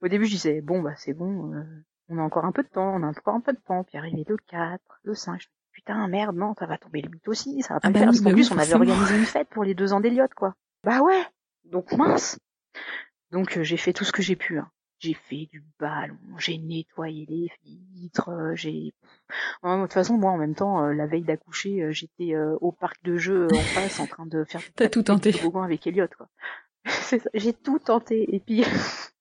[0.00, 1.64] au début je disais bon bah c'est bon, euh,
[2.08, 3.98] on a encore un peu de temps, on a encore un peu de temps, puis
[3.98, 5.40] arrivé le 4, le 5,
[5.72, 7.98] putain, merde, non, ça va tomber le 8 aussi, ça va pas ah le bah
[8.00, 8.08] faire.
[8.08, 10.54] parce qu'en plus, on avait organisé une fête pour les deux ans d'Eliott, quoi.
[10.84, 11.22] Bah ouais.
[11.64, 12.38] Donc mince.
[13.30, 14.58] Donc euh, j'ai fait tout ce que j'ai pu.
[14.58, 14.70] Hein.
[15.00, 18.92] J'ai fait du ballon, j'ai nettoyé les vitres, euh, j'ai.
[19.62, 23.46] De toute façon, moi, en même temps, la veille d'accoucher, j'étais au parc de jeux
[23.52, 24.60] en face, en train de faire.
[24.74, 25.34] T'as tout tenté.
[25.62, 26.28] Avec Elliot, quoi.
[27.34, 28.34] J'ai tout tenté.
[28.34, 28.64] Et puis,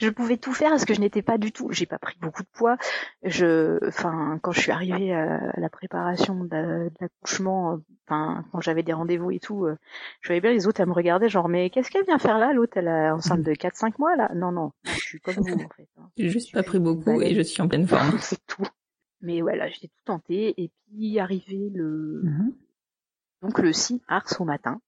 [0.00, 2.42] je pouvais tout faire parce que je n'étais pas du tout, j'ai pas pris beaucoup
[2.42, 2.76] de poids.
[3.22, 8.92] Je, enfin, quand je suis arrivée à la préparation de l'accouchement, enfin, quand j'avais des
[8.92, 9.76] rendez-vous et tout, euh,
[10.20, 12.52] je voyais bien les autres, elles me regardaient genre, mais qu'est-ce qu'elle vient faire là,
[12.52, 14.30] l'autre, elle est enceinte de 4-5 mois là?
[14.34, 15.88] Non, non, je suis comme vous en fait.
[15.98, 16.10] Hein.
[16.16, 18.18] J'ai juste pas pris beaucoup et je suis en pleine forme.
[18.20, 18.66] C'est tout.
[19.20, 22.52] Mais voilà, j'ai tout tenté et puis arrivé le, mm-hmm.
[23.42, 24.80] donc le 6 mars au matin,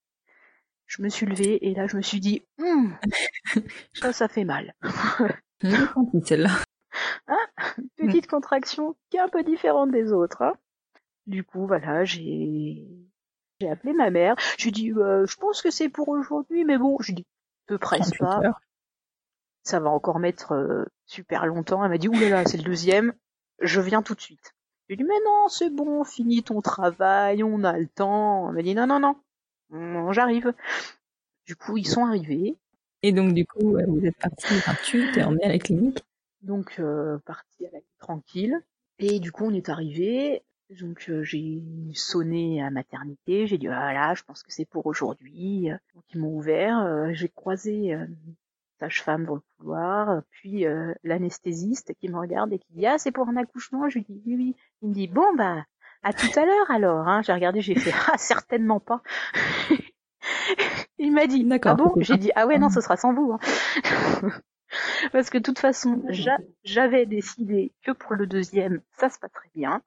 [0.86, 2.96] je me suis levée et là je me suis dit hum,
[3.94, 4.74] ça ça fait mal.
[6.24, 6.50] celle-là.
[7.26, 10.42] Ah, petite contraction qui est un peu différente des autres.
[10.42, 10.54] Hein.
[11.26, 12.86] Du coup voilà j'ai
[13.60, 14.36] j'ai appelé ma mère.
[14.58, 17.26] Je lui dit euh, je pense que c'est pour aujourd'hui mais bon je dis
[17.66, 18.40] te presse pas.
[19.64, 21.82] Ça va encore mettre euh, super longtemps.
[21.82, 23.12] Elle m'a dit oulala c'est le deuxième.
[23.60, 24.54] Je viens tout de suite.
[24.88, 28.48] Je lui ai dit mais non c'est bon finis ton travail on a le temps.
[28.48, 29.16] Elle m'a dit non non non
[30.12, 30.52] j'arrive.
[31.46, 32.56] Du coup, ils sont arrivés.
[33.02, 36.02] Et donc, du coup, vous êtes parti, enfin, tu t'es emmené à la clinique.
[36.42, 38.56] Donc, euh, parti à la tranquille.
[38.98, 40.42] Et du coup, on est arrivé.
[40.70, 41.62] Donc, euh, j'ai
[41.94, 43.46] sonné à maternité.
[43.46, 45.68] J'ai dit, voilà, je pense que c'est pour aujourd'hui.
[45.94, 46.80] Donc, ils m'ont ouvert.
[46.80, 48.06] Euh, j'ai croisé euh,
[48.80, 50.66] sage-femme dans le couloir, puis
[51.02, 53.88] l'anesthésiste qui me regarde et qui dit, ah, c'est pour un accouchement?
[53.88, 54.56] Je lui dis, oui, oui.
[54.82, 55.64] Il me dit, bon, bah,
[56.06, 57.08] à tout à l'heure alors.
[57.08, 57.22] Hein.
[57.22, 59.02] J'ai regardé, j'ai fait ah certainement pas.
[60.98, 61.72] Il m'a dit d'accord.
[61.72, 61.94] Ah bon?
[61.98, 63.32] J'ai dit ah ouais non, ce sera sans vous.
[63.32, 63.40] Hein.
[65.12, 66.02] Parce que de toute façon,
[66.64, 69.82] j'avais décidé que pour le deuxième, ça se passerait bien,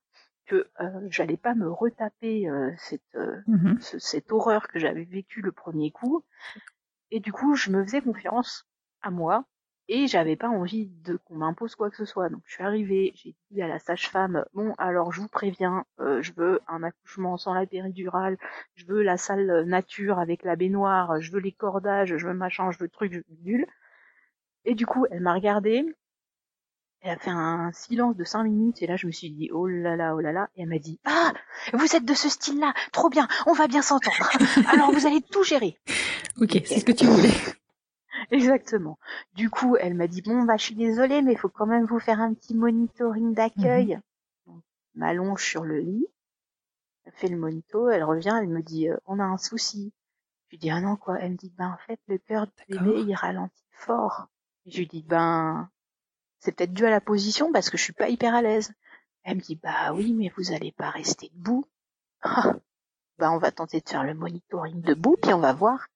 [0.46, 4.00] que euh, j'allais pas me retaper euh, cette, euh, mm-hmm.
[4.00, 6.24] cette horreur que j'avais vécue le premier coup.
[7.12, 8.68] Et du coup, je me faisais confiance
[9.02, 9.46] à moi
[9.90, 12.30] et j'avais pas envie de qu'on m'impose quoi que ce soit.
[12.30, 16.22] Donc je suis arrivée, j'ai dit à la sage-femme bon alors je vous préviens, euh,
[16.22, 18.38] je veux un accouchement sans la péridurale,
[18.76, 22.72] je veux la salle nature avec la baignoire, je veux les cordages, je veux machin,
[22.72, 23.66] je veux le truc, je veux le
[24.64, 25.84] Et du coup elle m'a regardée
[27.02, 29.66] Elle a fait un silence de cinq minutes et là je me suis dit oh
[29.66, 31.34] là là oh là là et elle m'a dit ah
[31.74, 34.30] vous êtes de ce style-là trop bien on va bien s'entendre
[34.72, 35.80] alors vous allez tout gérer.
[36.40, 37.34] Ok c'est ce que tu voulais.
[38.32, 39.00] Exactement.
[39.34, 41.86] Du coup elle m'a dit bon bah je suis désolée mais il faut quand même
[41.86, 43.96] vous faire un petit monitoring d'accueil.
[44.46, 44.60] Mm
[44.96, 46.08] M'allonge sur le lit.
[47.06, 49.94] Elle fait le monito elle revient elle me dit on a un souci.
[50.48, 51.20] Je lui dis ah non quoi?
[51.20, 54.28] Elle me dit ben en fait le cœur du bébé il ralentit fort.
[54.66, 55.70] Je lui dis ben
[56.40, 58.74] c'est peut-être dû à la position parce que je suis pas hyper à l'aise.
[59.24, 61.66] Elle me dit bah oui mais vous allez pas rester debout.
[62.22, 62.56] Ah,
[63.20, 65.88] bah on va tenter de faire le monitoring debout puis on va voir.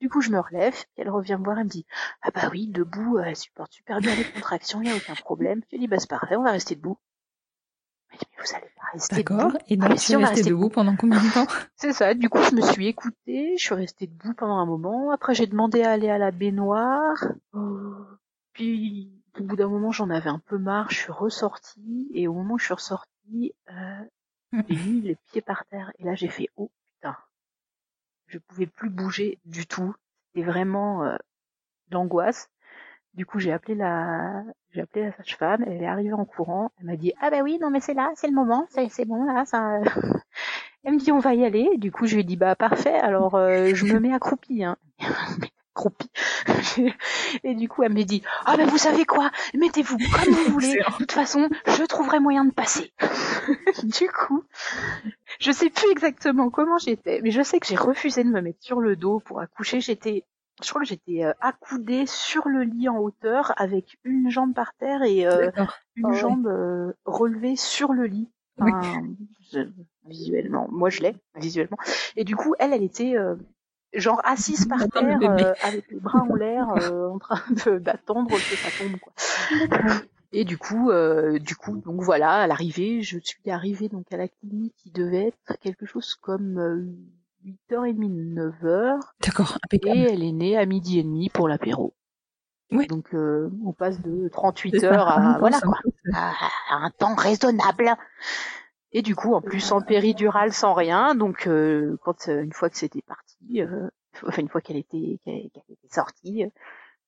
[0.00, 1.86] Du coup je me relève, puis elle revient me voir, elle me dit
[2.22, 5.60] ah bah oui debout elle supporte super bien les contractions, il y a aucun problème.
[5.70, 6.98] Je lui dis bah c'est parfait, on va rester debout.
[8.12, 9.50] Elle dit mais vous allez pas rester debout.
[9.50, 9.58] D'accord.
[9.68, 11.46] Et donc Ah, tu si, on resté debout pendant combien de temps?
[11.76, 15.10] C'est ça, du coup je me suis écoutée, je suis restée debout pendant un moment,
[15.10, 17.16] après j'ai demandé à aller à la baignoire,
[17.54, 18.18] Euh,
[18.52, 22.34] puis au bout d'un moment j'en avais un peu marre, je suis ressortie, et au
[22.34, 24.04] moment où je suis ressortie, euh,
[24.68, 26.70] j'ai mis les pieds par terre, et là j'ai fait oh
[28.30, 29.94] je pouvais plus bouger du tout,
[30.26, 31.16] c'était vraiment euh,
[31.90, 32.48] l'angoisse.
[33.14, 36.86] Du coup j'ai appelé la j'ai appelé la sage-femme, elle est arrivée en courant, elle
[36.86, 39.24] m'a dit ah bah oui non mais c'est là, c'est le moment, c'est c'est bon
[39.24, 39.80] là, ça
[40.84, 41.76] elle me dit on va y aller.
[41.76, 42.98] Du coup je lui ai dit bah parfait.
[42.98, 44.64] Alors euh, je me mets accroupie.
[44.64, 44.76] Hein.
[45.80, 46.10] Accroupie.
[47.44, 49.30] Et du coup elle me dit ah ben vous savez quoi?
[49.54, 50.74] Mettez-vous comme vous voulez.
[50.74, 52.92] De toute façon je trouverai moyen de passer.
[53.82, 54.44] du coup
[55.38, 58.62] je sais plus exactement comment j'étais, mais je sais que j'ai refusé de me mettre
[58.62, 59.80] sur le dos pour accoucher.
[59.80, 60.24] J'étais
[60.62, 64.74] je crois que j'étais euh, accoudée sur le lit en hauteur avec une jambe par
[64.74, 65.50] terre et euh,
[65.96, 66.16] une Ah ouais.
[66.16, 68.28] jambe euh, relevée sur le lit.
[68.58, 68.70] Oui.
[68.74, 69.02] Enfin,
[69.52, 69.70] je-
[70.04, 71.78] visuellement, moi je l'ai visuellement.
[72.16, 73.36] Et du coup, elle, elle était euh,
[73.94, 77.78] genre assise par Attends, terre, euh, avec les bras en l'air, euh, en train de-
[77.78, 78.96] d'attendre que ça tombe.
[78.98, 79.12] Quoi.
[80.32, 84.16] Et du coup, euh, du coup, donc voilà, à l'arrivée, je suis arrivée donc à
[84.16, 86.86] la clinique qui devait être quelque chose comme euh,
[87.44, 89.58] 8h30, 9h, D'accord.
[89.72, 91.94] et elle est née à midi et demi pour l'apéro.
[92.70, 92.86] Oui.
[92.86, 95.76] Donc euh, on passe de 38 C'est ça, heures à voilà quoi,
[96.14, 97.96] à un temps raisonnable.
[98.92, 102.70] Et du coup, en plus sans péridurale, sans rien, donc euh, quand euh, une fois
[102.70, 103.88] que c'était parti, euh,
[104.26, 106.44] enfin une fois qu'elle était qu'elle était sortie,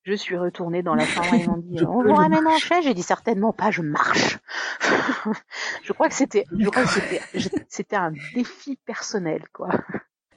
[0.03, 2.83] je suis retournée dans la chambre et ils m'ont dit on vous ramène en chaise.
[2.83, 4.39] J'ai dit certainement pas, je marche.
[5.83, 7.21] je crois que c'était, je crois que c'était,
[7.67, 9.69] c'était un défi personnel quoi.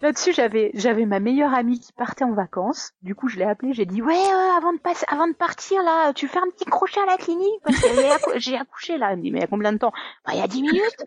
[0.03, 2.92] Là-dessus, j'avais j'avais ma meilleure amie qui partait en vacances.
[3.03, 5.82] Du coup, je l'ai appelée, j'ai dit ouais, euh, avant de passer, avant de partir
[5.82, 7.61] là, tu fais un petit crochet à la clinique?
[7.64, 9.12] Parce que j'ai accou- j'ai accouché là.
[9.12, 9.92] Elle me dit mais il y a combien de temps?
[10.26, 11.05] Bah, Il y a 10 minutes.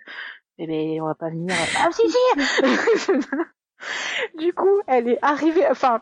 [0.58, 1.56] Eh ben on va pas venir.
[1.78, 2.18] Ah si si.
[4.38, 5.66] du coup, elle est arrivée.
[5.70, 6.02] Enfin,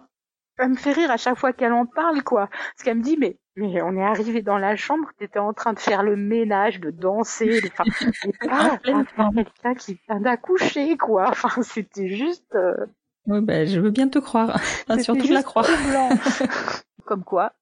[0.58, 2.48] elle me fait rire à chaque fois qu'elle en parle quoi.
[2.48, 5.74] Parce qu'elle me dit mais mais on est arrivé dans la chambre, t'étais en train
[5.74, 11.30] de faire le ménage, de danser, de, enfin, pas, quelqu'un qui vient d'accoucher, quoi.
[11.30, 12.86] Enfin, c'était juste, euh,
[13.26, 14.56] Oui, bah, je veux bien te croire.
[14.88, 15.66] Enfin, surtout la croire.
[17.06, 17.54] Comme quoi.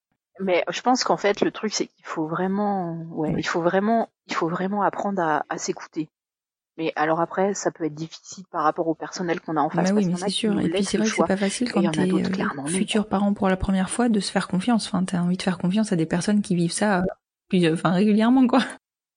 [0.41, 4.09] Mais je pense qu'en fait, le truc, c'est qu'il faut vraiment, ouais, il faut vraiment,
[4.27, 6.09] il faut vraiment apprendre à, à s'écouter.
[6.77, 9.89] Mais alors après, ça peut être difficile par rapport au personnel qu'on a en face.
[9.91, 10.59] Bah oui, mais c'est sûr.
[10.59, 13.55] Et puis c'est vrai que c'est pas facile quand t'es euh, futur parent pour la
[13.55, 14.87] première fois de se faire confiance.
[14.87, 17.03] Enfin, t'as envie de faire confiance à des personnes qui vivent ça, euh,
[17.47, 18.59] plus, enfin, régulièrement, quoi.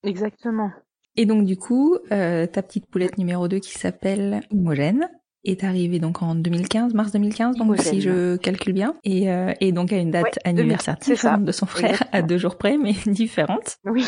[0.04, 0.70] Exactement.
[1.16, 5.08] Et donc, du coup, euh, ta petite poulette numéro 2 qui s'appelle Imogène
[5.44, 7.84] est arrivée donc en 2015, mars 2015, donc Imogène.
[7.84, 11.16] si je calcule bien, et, euh, et donc à une date Ouais, anniversaire 2000, c'est
[11.16, 11.30] ça.
[11.30, 13.78] différente de son frère, à deux jours près, mais différente.
[13.84, 14.04] Oui.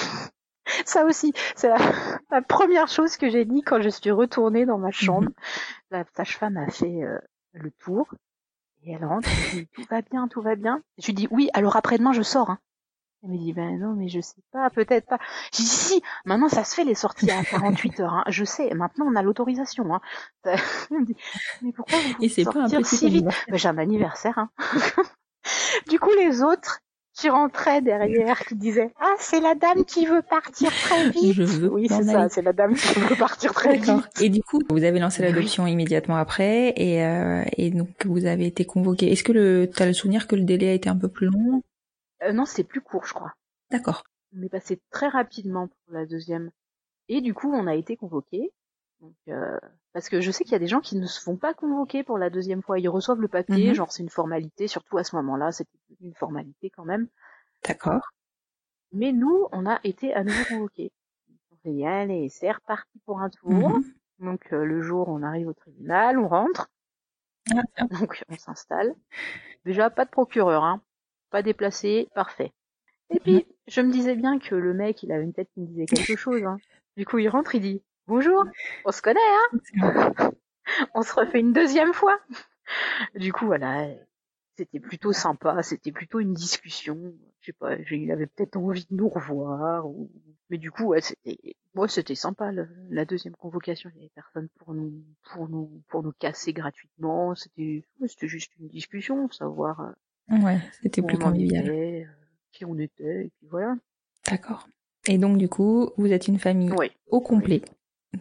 [0.85, 1.79] Ça aussi, c'est la,
[2.31, 5.29] la première chose que j'ai dit quand je suis retournée dans ma chambre.
[5.29, 5.35] Mhm.
[5.91, 7.19] La sage-femme a fait euh,
[7.53, 8.07] le tour
[8.83, 9.29] et elle rentre.
[9.53, 10.83] Dit tout va bien, tout va bien.
[10.99, 11.51] Je lui dis oui.
[11.53, 12.51] Alors après-demain je sors.
[12.51, 12.59] Hein.
[13.23, 15.19] Elle me dit ben non mais je sais pas, peut-être pas.
[15.53, 18.15] J'ai dit si, si, maintenant ça se fait les sorties à 48 heures.
[18.15, 18.25] Hein.
[18.29, 18.73] Je sais.
[18.75, 19.95] Maintenant on a l'autorisation.
[19.95, 20.01] Hein.
[20.45, 21.17] Elle me dit
[21.63, 23.27] mais pourquoi vous Et c'est pas un sortir petit si vite?
[23.27, 24.39] Ben, J'ai un anniversaire.
[24.39, 24.51] Hein.
[25.89, 26.81] du coup les autres
[27.21, 31.35] qui rentraient derrière, qui disaient ah c'est la dame qui veut partir très vite.
[31.35, 34.21] Je veux Oui, c'est ça, c'est la dame qui veut partir très vite.
[34.23, 35.29] Et du coup, vous avez lancé Oui.
[35.29, 39.13] l'adoption immédiatement après, et, euh, et donc vous avez été convoqué.
[39.13, 41.63] Est-ce que le, t'as le souvenir que le délai a été un peu plus long?
[42.23, 43.33] Euh, non, c'est plus court, je crois.
[43.71, 44.03] D'accord.
[44.37, 46.51] On est passé très rapidement pour la deuxième.
[47.09, 48.53] Et du coup, on a été convoqués.
[49.01, 49.59] Donc, euh,
[49.93, 52.03] parce que je sais qu'il y a des gens qui ne se font pas convoquer
[52.05, 52.79] pour la deuxième fois.
[52.79, 53.75] Ils reçoivent le papier, Mhm.
[53.75, 55.71] genre c'est une formalité, surtout à ce moment-là, c'était
[56.01, 57.09] une formalité quand même.
[57.67, 58.13] D'accord.
[58.93, 60.93] Mais nous, on a été à nouveau convoqués.
[61.51, 63.51] On s'est dit, allez, c'est reparti pour un tour.
[63.53, 63.85] Mhm.
[64.19, 66.69] Donc euh, le jour, on arrive au tribunal, on rentre.
[67.57, 67.87] Ah, tiens.
[68.09, 68.95] Donc on s'installe.
[69.65, 70.83] Déjà pas de procureur, hein.
[71.31, 72.53] Pas déplacé, parfait.
[73.09, 75.67] Et puis je me disais bien que le mec, il avait une tête qui me
[75.67, 76.45] disait quelque chose.
[76.45, 76.59] Hein.
[76.97, 78.45] Du coup, il rentre, il dit bonjour,
[78.85, 80.31] on se connaît, hein
[80.95, 82.19] On se refait une deuxième fois.
[83.15, 83.89] Du coup, voilà,
[84.57, 87.15] c'était plutôt sympa, c'était plutôt une discussion.
[87.41, 90.11] Je sais pas, il avait peut-être envie de nous revoir, ou...
[90.51, 92.53] mais du coup, ouais, c'était, ouais, c'était sympa
[92.91, 93.91] la deuxième convocation.
[93.95, 94.93] Il y avait personne pour nous,
[95.33, 97.35] pour nous, pour nous casser gratuitement.
[97.35, 99.81] C'était, c'était juste une discussion, savoir.
[100.31, 101.71] Euh, ouais, c'était plus convivial.
[101.71, 102.05] Euh,
[102.53, 103.77] qui on était, et puis voilà.
[104.29, 104.69] D'accord.
[105.07, 106.73] Et donc du coup, vous êtes une famille
[107.09, 107.63] au complet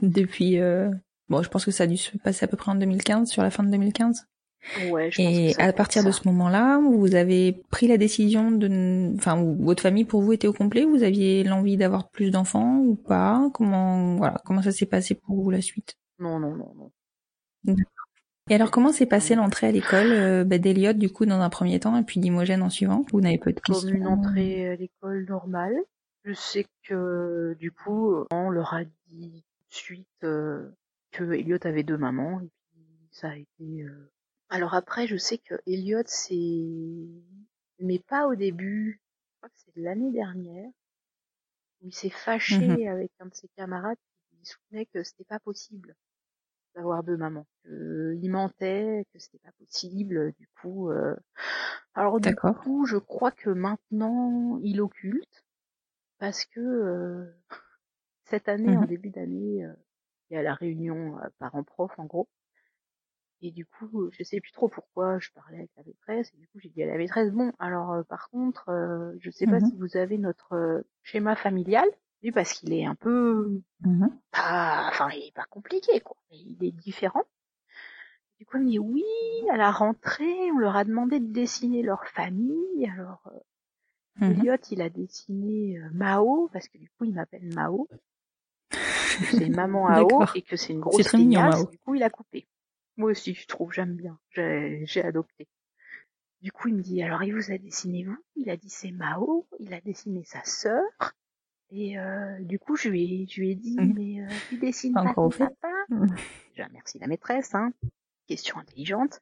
[0.01, 0.59] depuis.
[0.59, 0.89] Euh...
[1.29, 3.43] Bon, je pense que ça a dû se passer à peu près en 2015, sur
[3.43, 4.27] la fin de 2015.
[4.89, 9.13] Ouais, je et pense à partir de ce moment-là, vous avez pris la décision de,
[9.15, 10.85] enfin, votre famille pour vous était au complet?
[10.85, 13.49] Vous aviez l'envie d'avoir plus d'enfants ou pas?
[13.53, 15.95] Comment, voilà, comment ça s'est passé pour vous la suite?
[16.19, 17.75] Non, non, non, non.
[18.49, 21.49] Et alors, comment s'est passée l'entrée à l'école euh, bah, d'Eliott, du coup, dans un
[21.49, 23.05] premier temps, et puis d'Imogène en suivant?
[23.11, 25.75] Vous n'avez pas de questions Comme une entrée à l'école normale.
[26.25, 30.69] Je sais que, du coup, on leur a dit de suite euh,
[31.11, 34.11] que Elliot avait deux mamans, et puis ça a été euh,
[34.49, 37.07] alors après, je sais que Elliot, c'est,
[37.79, 38.99] mais pas au début.
[38.99, 40.69] Je crois que c'est l'année dernière
[41.81, 43.97] où il s'est fâché Mmh avec un de ses camarades
[44.31, 45.95] qui soutenait que c'était pas possible
[46.75, 47.47] d'avoir deux mamans.
[47.65, 50.33] il mentait, que c'était pas possible.
[50.39, 51.15] Du coup, euh...
[51.93, 55.45] alors du coup, je crois que maintenant il occulte
[56.17, 57.31] parce que euh,
[58.29, 59.65] cette année, en Mmh début d'année,
[60.29, 62.27] il y a la réunion parents-prof en gros.
[63.41, 66.31] Et du coup, je sais plus trop pourquoi je parlais avec la maîtresse.
[66.33, 68.65] Et du coup, j'ai dit à la maîtresse, bon, alors par contre,
[69.19, 71.87] je sais pas Mmh si vous avez notre schéma familial.
[72.21, 76.17] Oui, parce qu'il est un peu, Mmh pas, enfin, il est pas compliqué, quoi.
[76.31, 77.23] Il est différent.
[78.39, 79.03] Du coup, elle me dit, oui,
[79.51, 82.89] à la rentrée, on leur a demandé de dessiner leur famille.
[82.93, 83.21] Alors,
[84.17, 87.87] Mmh Elliot, il a dessiné Mao, parce que du coup, il m'appelle Mao.
[88.71, 91.49] C'est maman à eau et que c'est une grosse très mignon.
[91.71, 92.47] Du coup, il a coupé.
[92.97, 94.19] Moi aussi, je trouve, j'aime bien.
[94.33, 95.47] J'ai adopté.
[96.41, 98.17] Du coup, il me dit, alors il vous a dessiné vous?
[98.35, 99.47] Il a dit c'est Mao.
[99.59, 100.83] Il a dessiné sa sœur.
[101.71, 103.93] Et euh, du coup, je lui ai, je lui ai dit, Mhm.
[103.95, 105.45] mais euh, tu dessines Pas ton fait.
[105.61, 105.73] papa?
[105.89, 106.15] Mhm.
[106.55, 107.71] Déjà, merci la maîtresse, hein.
[108.27, 109.21] Question intelligente.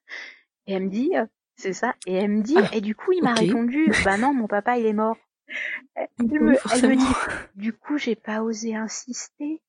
[0.66, 1.26] Et elle me dit, euh,
[1.56, 1.96] c'est ça.
[2.06, 4.78] Et elle me dit, Ah, et du coup, il m'a répondu, bah non, mon papa,
[4.78, 5.18] il est mort.
[5.96, 6.08] Elle
[6.40, 6.96] Oui, me, elle me forcément.
[6.96, 7.18] dit,
[7.56, 9.62] du coup, j'ai pas osé insister.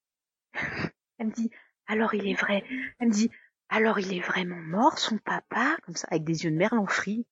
[1.18, 1.50] Elle me dit,
[1.86, 2.64] alors il est vrai.
[2.98, 3.30] Elle me dit,
[3.68, 7.26] alors il est vraiment mort, son papa, comme ça, avec des yeux de merlan frit.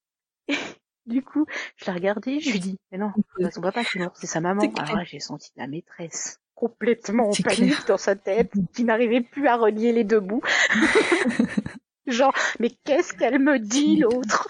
[1.07, 3.13] du coup, je l'ai regardé, je lui dis, mais non,
[3.53, 4.63] son papa qui est mort, c'est sa maman.
[4.79, 7.85] Alors là, j'ai senti la maîtresse complètement en panique clair.
[7.87, 10.43] dans sa tête, qui n'arrivait plus à relier les deux bouts.
[12.07, 14.49] Genre, mais qu'est-ce qu'elle me dit, l'autre?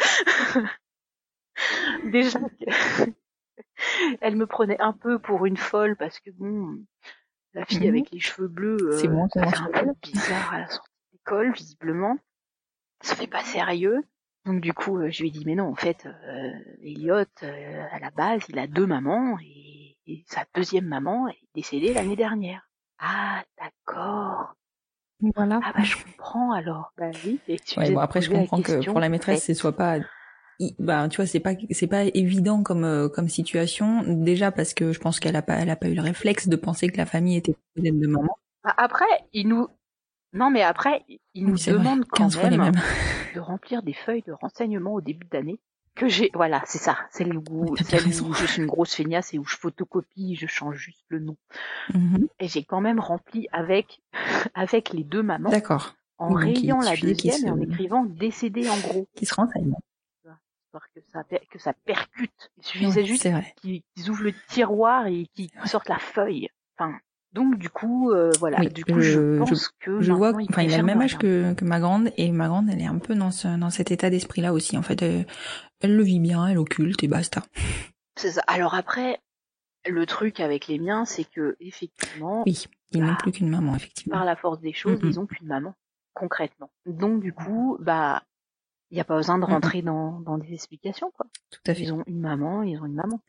[2.04, 2.38] Déjà,
[4.20, 6.78] elle me prenait un peu pour une folle parce que bon,
[7.54, 7.88] la fille Mhm.
[7.88, 12.16] avec les cheveux bleus, euh, C'est bon, un peu bizarre à la sortie d'école, visiblement.
[13.02, 14.02] Ça fait pas sérieux.
[14.44, 16.52] Donc du coup, euh, je lui ai dit, mais non, en fait, euh,
[16.82, 21.38] Elliot, euh, à la base, il a deux mamans et, et sa deuxième maman est
[21.54, 22.68] décédée l'année dernière.
[22.98, 24.54] Ah, d'accord.
[25.34, 25.60] Voilà.
[25.64, 26.92] Ah bah je comprends alors.
[26.98, 27.40] Bah oui.
[27.48, 29.46] Et tu Ouais, bon de après je comprends que question, pour la maîtresse en fait.
[29.46, 29.98] c'est soit pas
[30.78, 34.92] bah tu vois c'est pas c'est pas évident comme euh, comme situation déjà parce que
[34.92, 37.06] je pense qu'elle a pas elle a pas eu le réflexe de penser que la
[37.06, 38.38] famille était composée de maman.
[38.64, 39.68] Bah, Après, il nous,
[40.32, 41.04] non mais après,
[41.34, 42.74] il nous vrai, demande quand 15 fois les même
[43.34, 45.60] de remplir des feuilles de renseignement au début d'année
[45.96, 49.38] que j'ai, voilà, c'est ça, celle où, celle où je suis une grosse feignasse et
[49.38, 51.36] où je photocopie, je change juste le nom.
[51.94, 52.28] Mhm.
[52.38, 54.02] Et j'ai quand même rempli avec,
[54.54, 55.94] avec les deux mamans, D'accord.
[56.18, 59.72] en rayant la deuxième et en écrivant décédé en gros, Qui se renseigne.
[60.76, 62.50] Histoire que ça, que ça percute.
[62.58, 63.28] Il suffisait juste
[63.60, 66.48] qu'ils ouvrent le tiroir et qu'ils sortent la feuille.
[66.78, 66.96] Enfin,
[67.32, 68.58] donc du coup, euh, voilà.
[68.60, 71.18] Oui, du coup, je, je- pense que Je vois, enfin, il a le même âge
[71.18, 73.90] que, que ma grande, et ma grande, elle est un peu dans, ce, dans cet
[73.90, 74.76] état d'esprit-là aussi.
[74.78, 75.26] En fait, elle,
[75.80, 77.42] elle le vit bien, elle occulte et basta.
[78.16, 78.42] C'est ça.
[78.46, 79.20] Alors après,
[79.86, 83.18] le truc avec les miens, c'est que effectivement, Oui, ils n'ont Ah.
[83.20, 84.16] plus qu'une maman, effectivement.
[84.16, 85.08] par la force des choses, Mhm.
[85.10, 85.74] ils ont qu'une maman,
[86.14, 86.70] concrètement.
[86.86, 88.22] Donc du coup, bah,
[88.90, 89.50] il n'y a pas besoin de Mhm.
[89.52, 91.26] rentrer dans, dans des explications, quoi.
[91.50, 91.82] Tout à fait.
[91.82, 93.20] Ils ont une maman, ils ont une maman.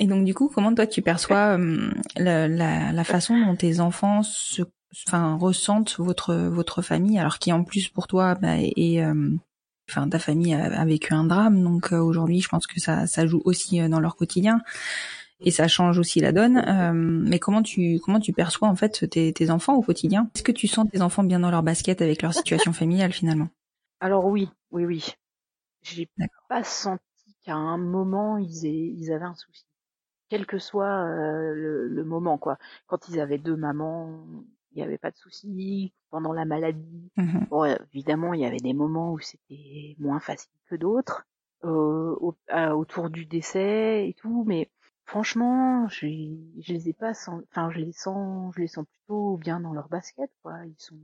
[0.00, 3.80] Et donc, du coup, comment toi tu perçois euh, la, la, la façon dont tes
[3.80, 4.62] enfants se,
[5.06, 9.30] enfin, ressentent votre votre famille, alors qui en plus pour toi bah, est, euh,
[9.90, 13.06] enfin, ta famille a, a vécu un drame, donc euh, aujourd'hui, je pense que ça
[13.06, 14.62] ça joue aussi euh, dans leur quotidien
[15.44, 16.56] et ça change aussi la donne.
[16.66, 20.30] Euh, mais comment tu comment tu perçois en fait tes, tes enfants au quotidien?
[20.34, 23.48] Est-ce que tu sens tes enfants bien dans leur basket avec leur situation familiale finalement?
[24.00, 25.14] Alors oui, oui, oui.
[25.82, 26.48] J'ai D'accord.
[26.48, 29.66] pas senti qu'à un moment ils, aient, ils avaient un souci.
[30.30, 31.06] quel que soit
[31.54, 32.58] le, le, moment, quoi.
[32.86, 34.26] Quand ils avaient deux mamans,
[34.72, 35.94] il n'y avait pas de soucis.
[36.10, 40.52] Pendant la maladie, Mmh bon, évidemment, il y avait des moments où c'était moins facile
[40.68, 41.26] que d'autres,
[41.64, 42.36] euh, au,
[42.74, 44.70] autour du décès et tout, mais
[45.06, 46.06] franchement, je,
[46.60, 47.12] je les ai pas,
[47.50, 50.64] enfin, je les sens, je les sens plutôt bien dans leur basket, quoi.
[50.66, 50.98] Ils sont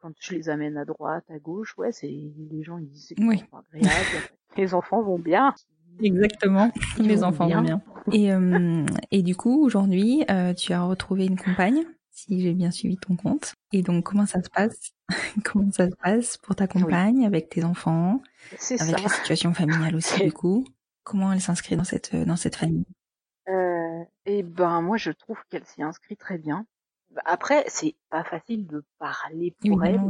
[0.00, 3.20] quand je les amène à droite, à gauche, ouais, c'est les gens ils disent c'est
[3.20, 3.44] oui.
[3.74, 4.28] agréable.
[4.56, 5.54] les enfants vont bien.
[6.00, 7.82] Exactement, les enfants vont bien.
[8.12, 12.70] Et, euh, et du coup, aujourd'hui, euh, tu as retrouvé une compagne, si j'ai bien
[12.70, 13.52] suivi ton compte.
[13.70, 14.92] Et donc, comment ça se passe?
[15.44, 18.22] Comment ça se passe pour ta compagne, avec tes enfants,
[18.80, 20.64] avec la situation familiale aussi, du coup
[21.02, 22.86] Comment elle s'inscrit dans cette dans cette famille?
[23.48, 26.66] Euh, Eh ben, moi, je trouve qu'elle s'y inscrit très bien.
[27.24, 30.00] Après, c'est pas facile de parler pour elle,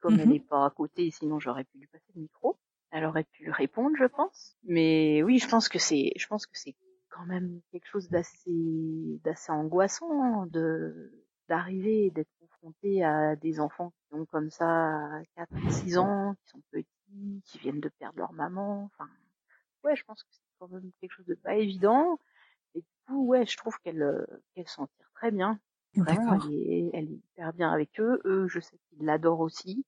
[0.00, 2.58] comme elle n'est pas à côté, sinon j'aurais pu lui passer le micro.
[2.90, 4.56] Elle aurait pu répondre, je pense.
[4.64, 6.76] Mais oui, je pense que c'est, je pense que c'est
[7.10, 11.12] quand même quelque chose d'assez, d'assez angoissant de
[11.48, 16.50] d'arriver et d'être confronté à des enfants qui ont comme ça 4 6 ans, qui
[16.50, 18.84] sont petits, qui viennent de perdre leur maman.
[18.84, 19.10] Enfin,
[19.84, 22.18] ouais, je pense que c'est quand même quelque chose de pas évident.
[22.74, 25.60] Et du coup, ouais, je trouve qu'elle qu'elle s'en tire très bien.
[25.96, 28.20] Elle est, elle est hyper bien avec eux.
[28.24, 29.84] Eux, je sais qu'ils l'adorent aussi.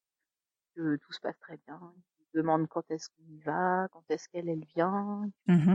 [0.74, 1.80] Que tout se passe très bien.
[2.20, 5.28] Ils demandent quand est-ce qu'on y va, quand est-ce qu'elle elle vient.
[5.46, 5.74] Mmh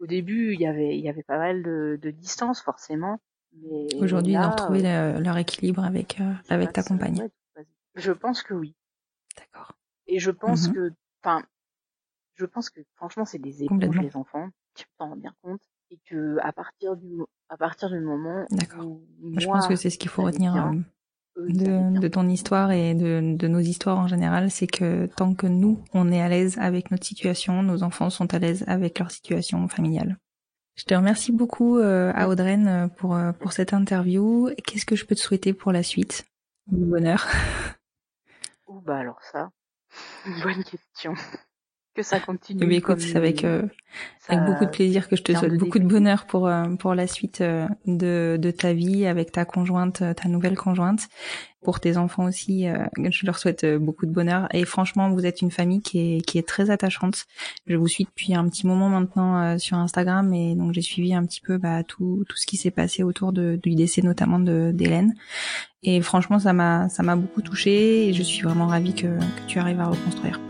[0.00, 3.20] Au début, il y avait, il y avait pas mal de, de distance forcément.
[4.00, 7.28] Aujourd'hui, ils ont retrouvé euh, leur équilibre avec euh, avec ta compagne.
[7.56, 8.74] Ouais, je pense que oui.
[9.36, 9.76] D'accord.
[10.06, 10.92] Et je pense mmh que,
[11.22, 11.42] enfin,
[12.34, 14.48] je pense que franchement, c'est des éponges les enfants.
[14.74, 15.60] Tu t'en rends bien compte
[15.92, 17.18] et que à partir du
[17.48, 18.46] à partir du moment
[18.78, 20.82] où moi, je pense que c'est ce qu'il faut retenir bien,
[21.36, 25.46] de, de, ton histoire et de, de nos histoires en général, c'est que tant que
[25.46, 29.10] nous on est à l'aise avec notre situation, nos enfants sont à l'aise avec leur
[29.10, 30.18] situation familiale.
[30.76, 34.48] Je te remercie beaucoup euh, à Audreyne pour pour cette interview.
[34.64, 36.24] Qu'est-ce que je peux te souhaiter pour la suite?
[36.68, 37.26] Du bonheur.
[38.66, 39.50] Oh bah alors ça,
[40.42, 41.14] bonne question
[41.94, 42.66] que ça continue.
[42.66, 43.62] Mais écoute, c'est avec, euh,
[44.28, 47.06] avec beaucoup de plaisir que je te souhaite beaucoup de bonheur pour euh, pour la
[47.06, 51.08] suite euh, de de ta vie avec ta conjointe, ta nouvelle conjointe,
[51.62, 52.66] pour tes enfants aussi.
[52.96, 54.48] je leur souhaite beaucoup de bonheur.
[54.54, 57.26] Et franchement, vous êtes une famille qui est qui est très attachante.
[57.66, 61.24] Je vous suis depuis un petit moment maintenant sur Instagram et donc j'ai suivi un
[61.26, 64.70] petit peu bah, tout tout ce qui s'est passé autour de, du décès notamment de
[64.72, 65.14] d'Hélène.
[65.82, 69.46] Et franchement, ça m'a ça m'a beaucoup touchée et je suis vraiment ravie que que
[69.46, 70.40] tu arrives à reconstruire.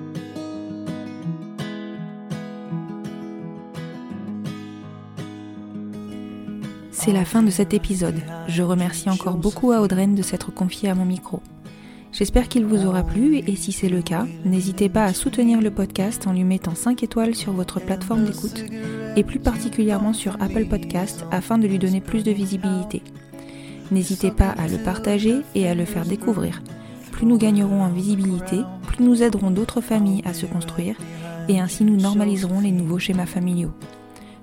[7.05, 8.23] C'est la fin de cet épisode.
[8.47, 11.43] Je remercie encore beaucoup à Audreyne de s'être confiée à mon micro.
[12.13, 15.73] J'espère qu'il vous aura plu et si c'est le cas, n'hésitez pas à soutenir le
[15.73, 18.63] podcast en lui mettant 5 étoiles sur votre plateforme d'écoute
[19.17, 23.03] et plus particulièrement sur Apple Podcast afin de lui donner plus de visibilité.
[23.91, 26.63] N'hésitez pas à le partager et à le faire découvrir.
[27.11, 30.95] Plus nous gagnerons en visibilité, plus nous aiderons d'autres familles à se construire
[31.49, 33.73] et ainsi nous normaliserons les nouveaux schémas familiaux.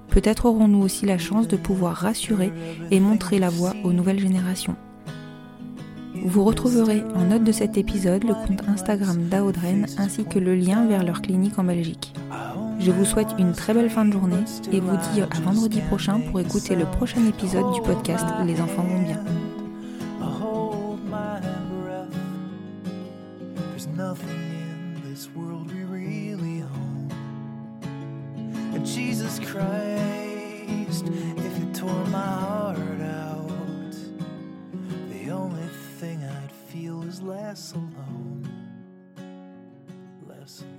[0.09, 2.51] Peut-être aurons-nous aussi la chance de pouvoir rassurer
[2.91, 4.75] et montrer la voie aux nouvelles générations.
[6.25, 10.85] Vous retrouverez en note de cet épisode le compte Instagram d'Audren ainsi que le lien
[10.85, 12.13] vers leur clinique en Belgique.
[12.79, 16.19] Je vous souhaite une très belle fin de journée et vous dis à vendredi prochain
[16.19, 19.23] pour écouter le prochain épisode du podcast Les enfants vont bien.
[28.77, 31.05] Jesus Christ,
[31.37, 33.95] if you tore my heart out,
[35.09, 35.67] the only
[35.99, 38.49] thing I'd feel is less alone.
[40.27, 40.78] Less alone.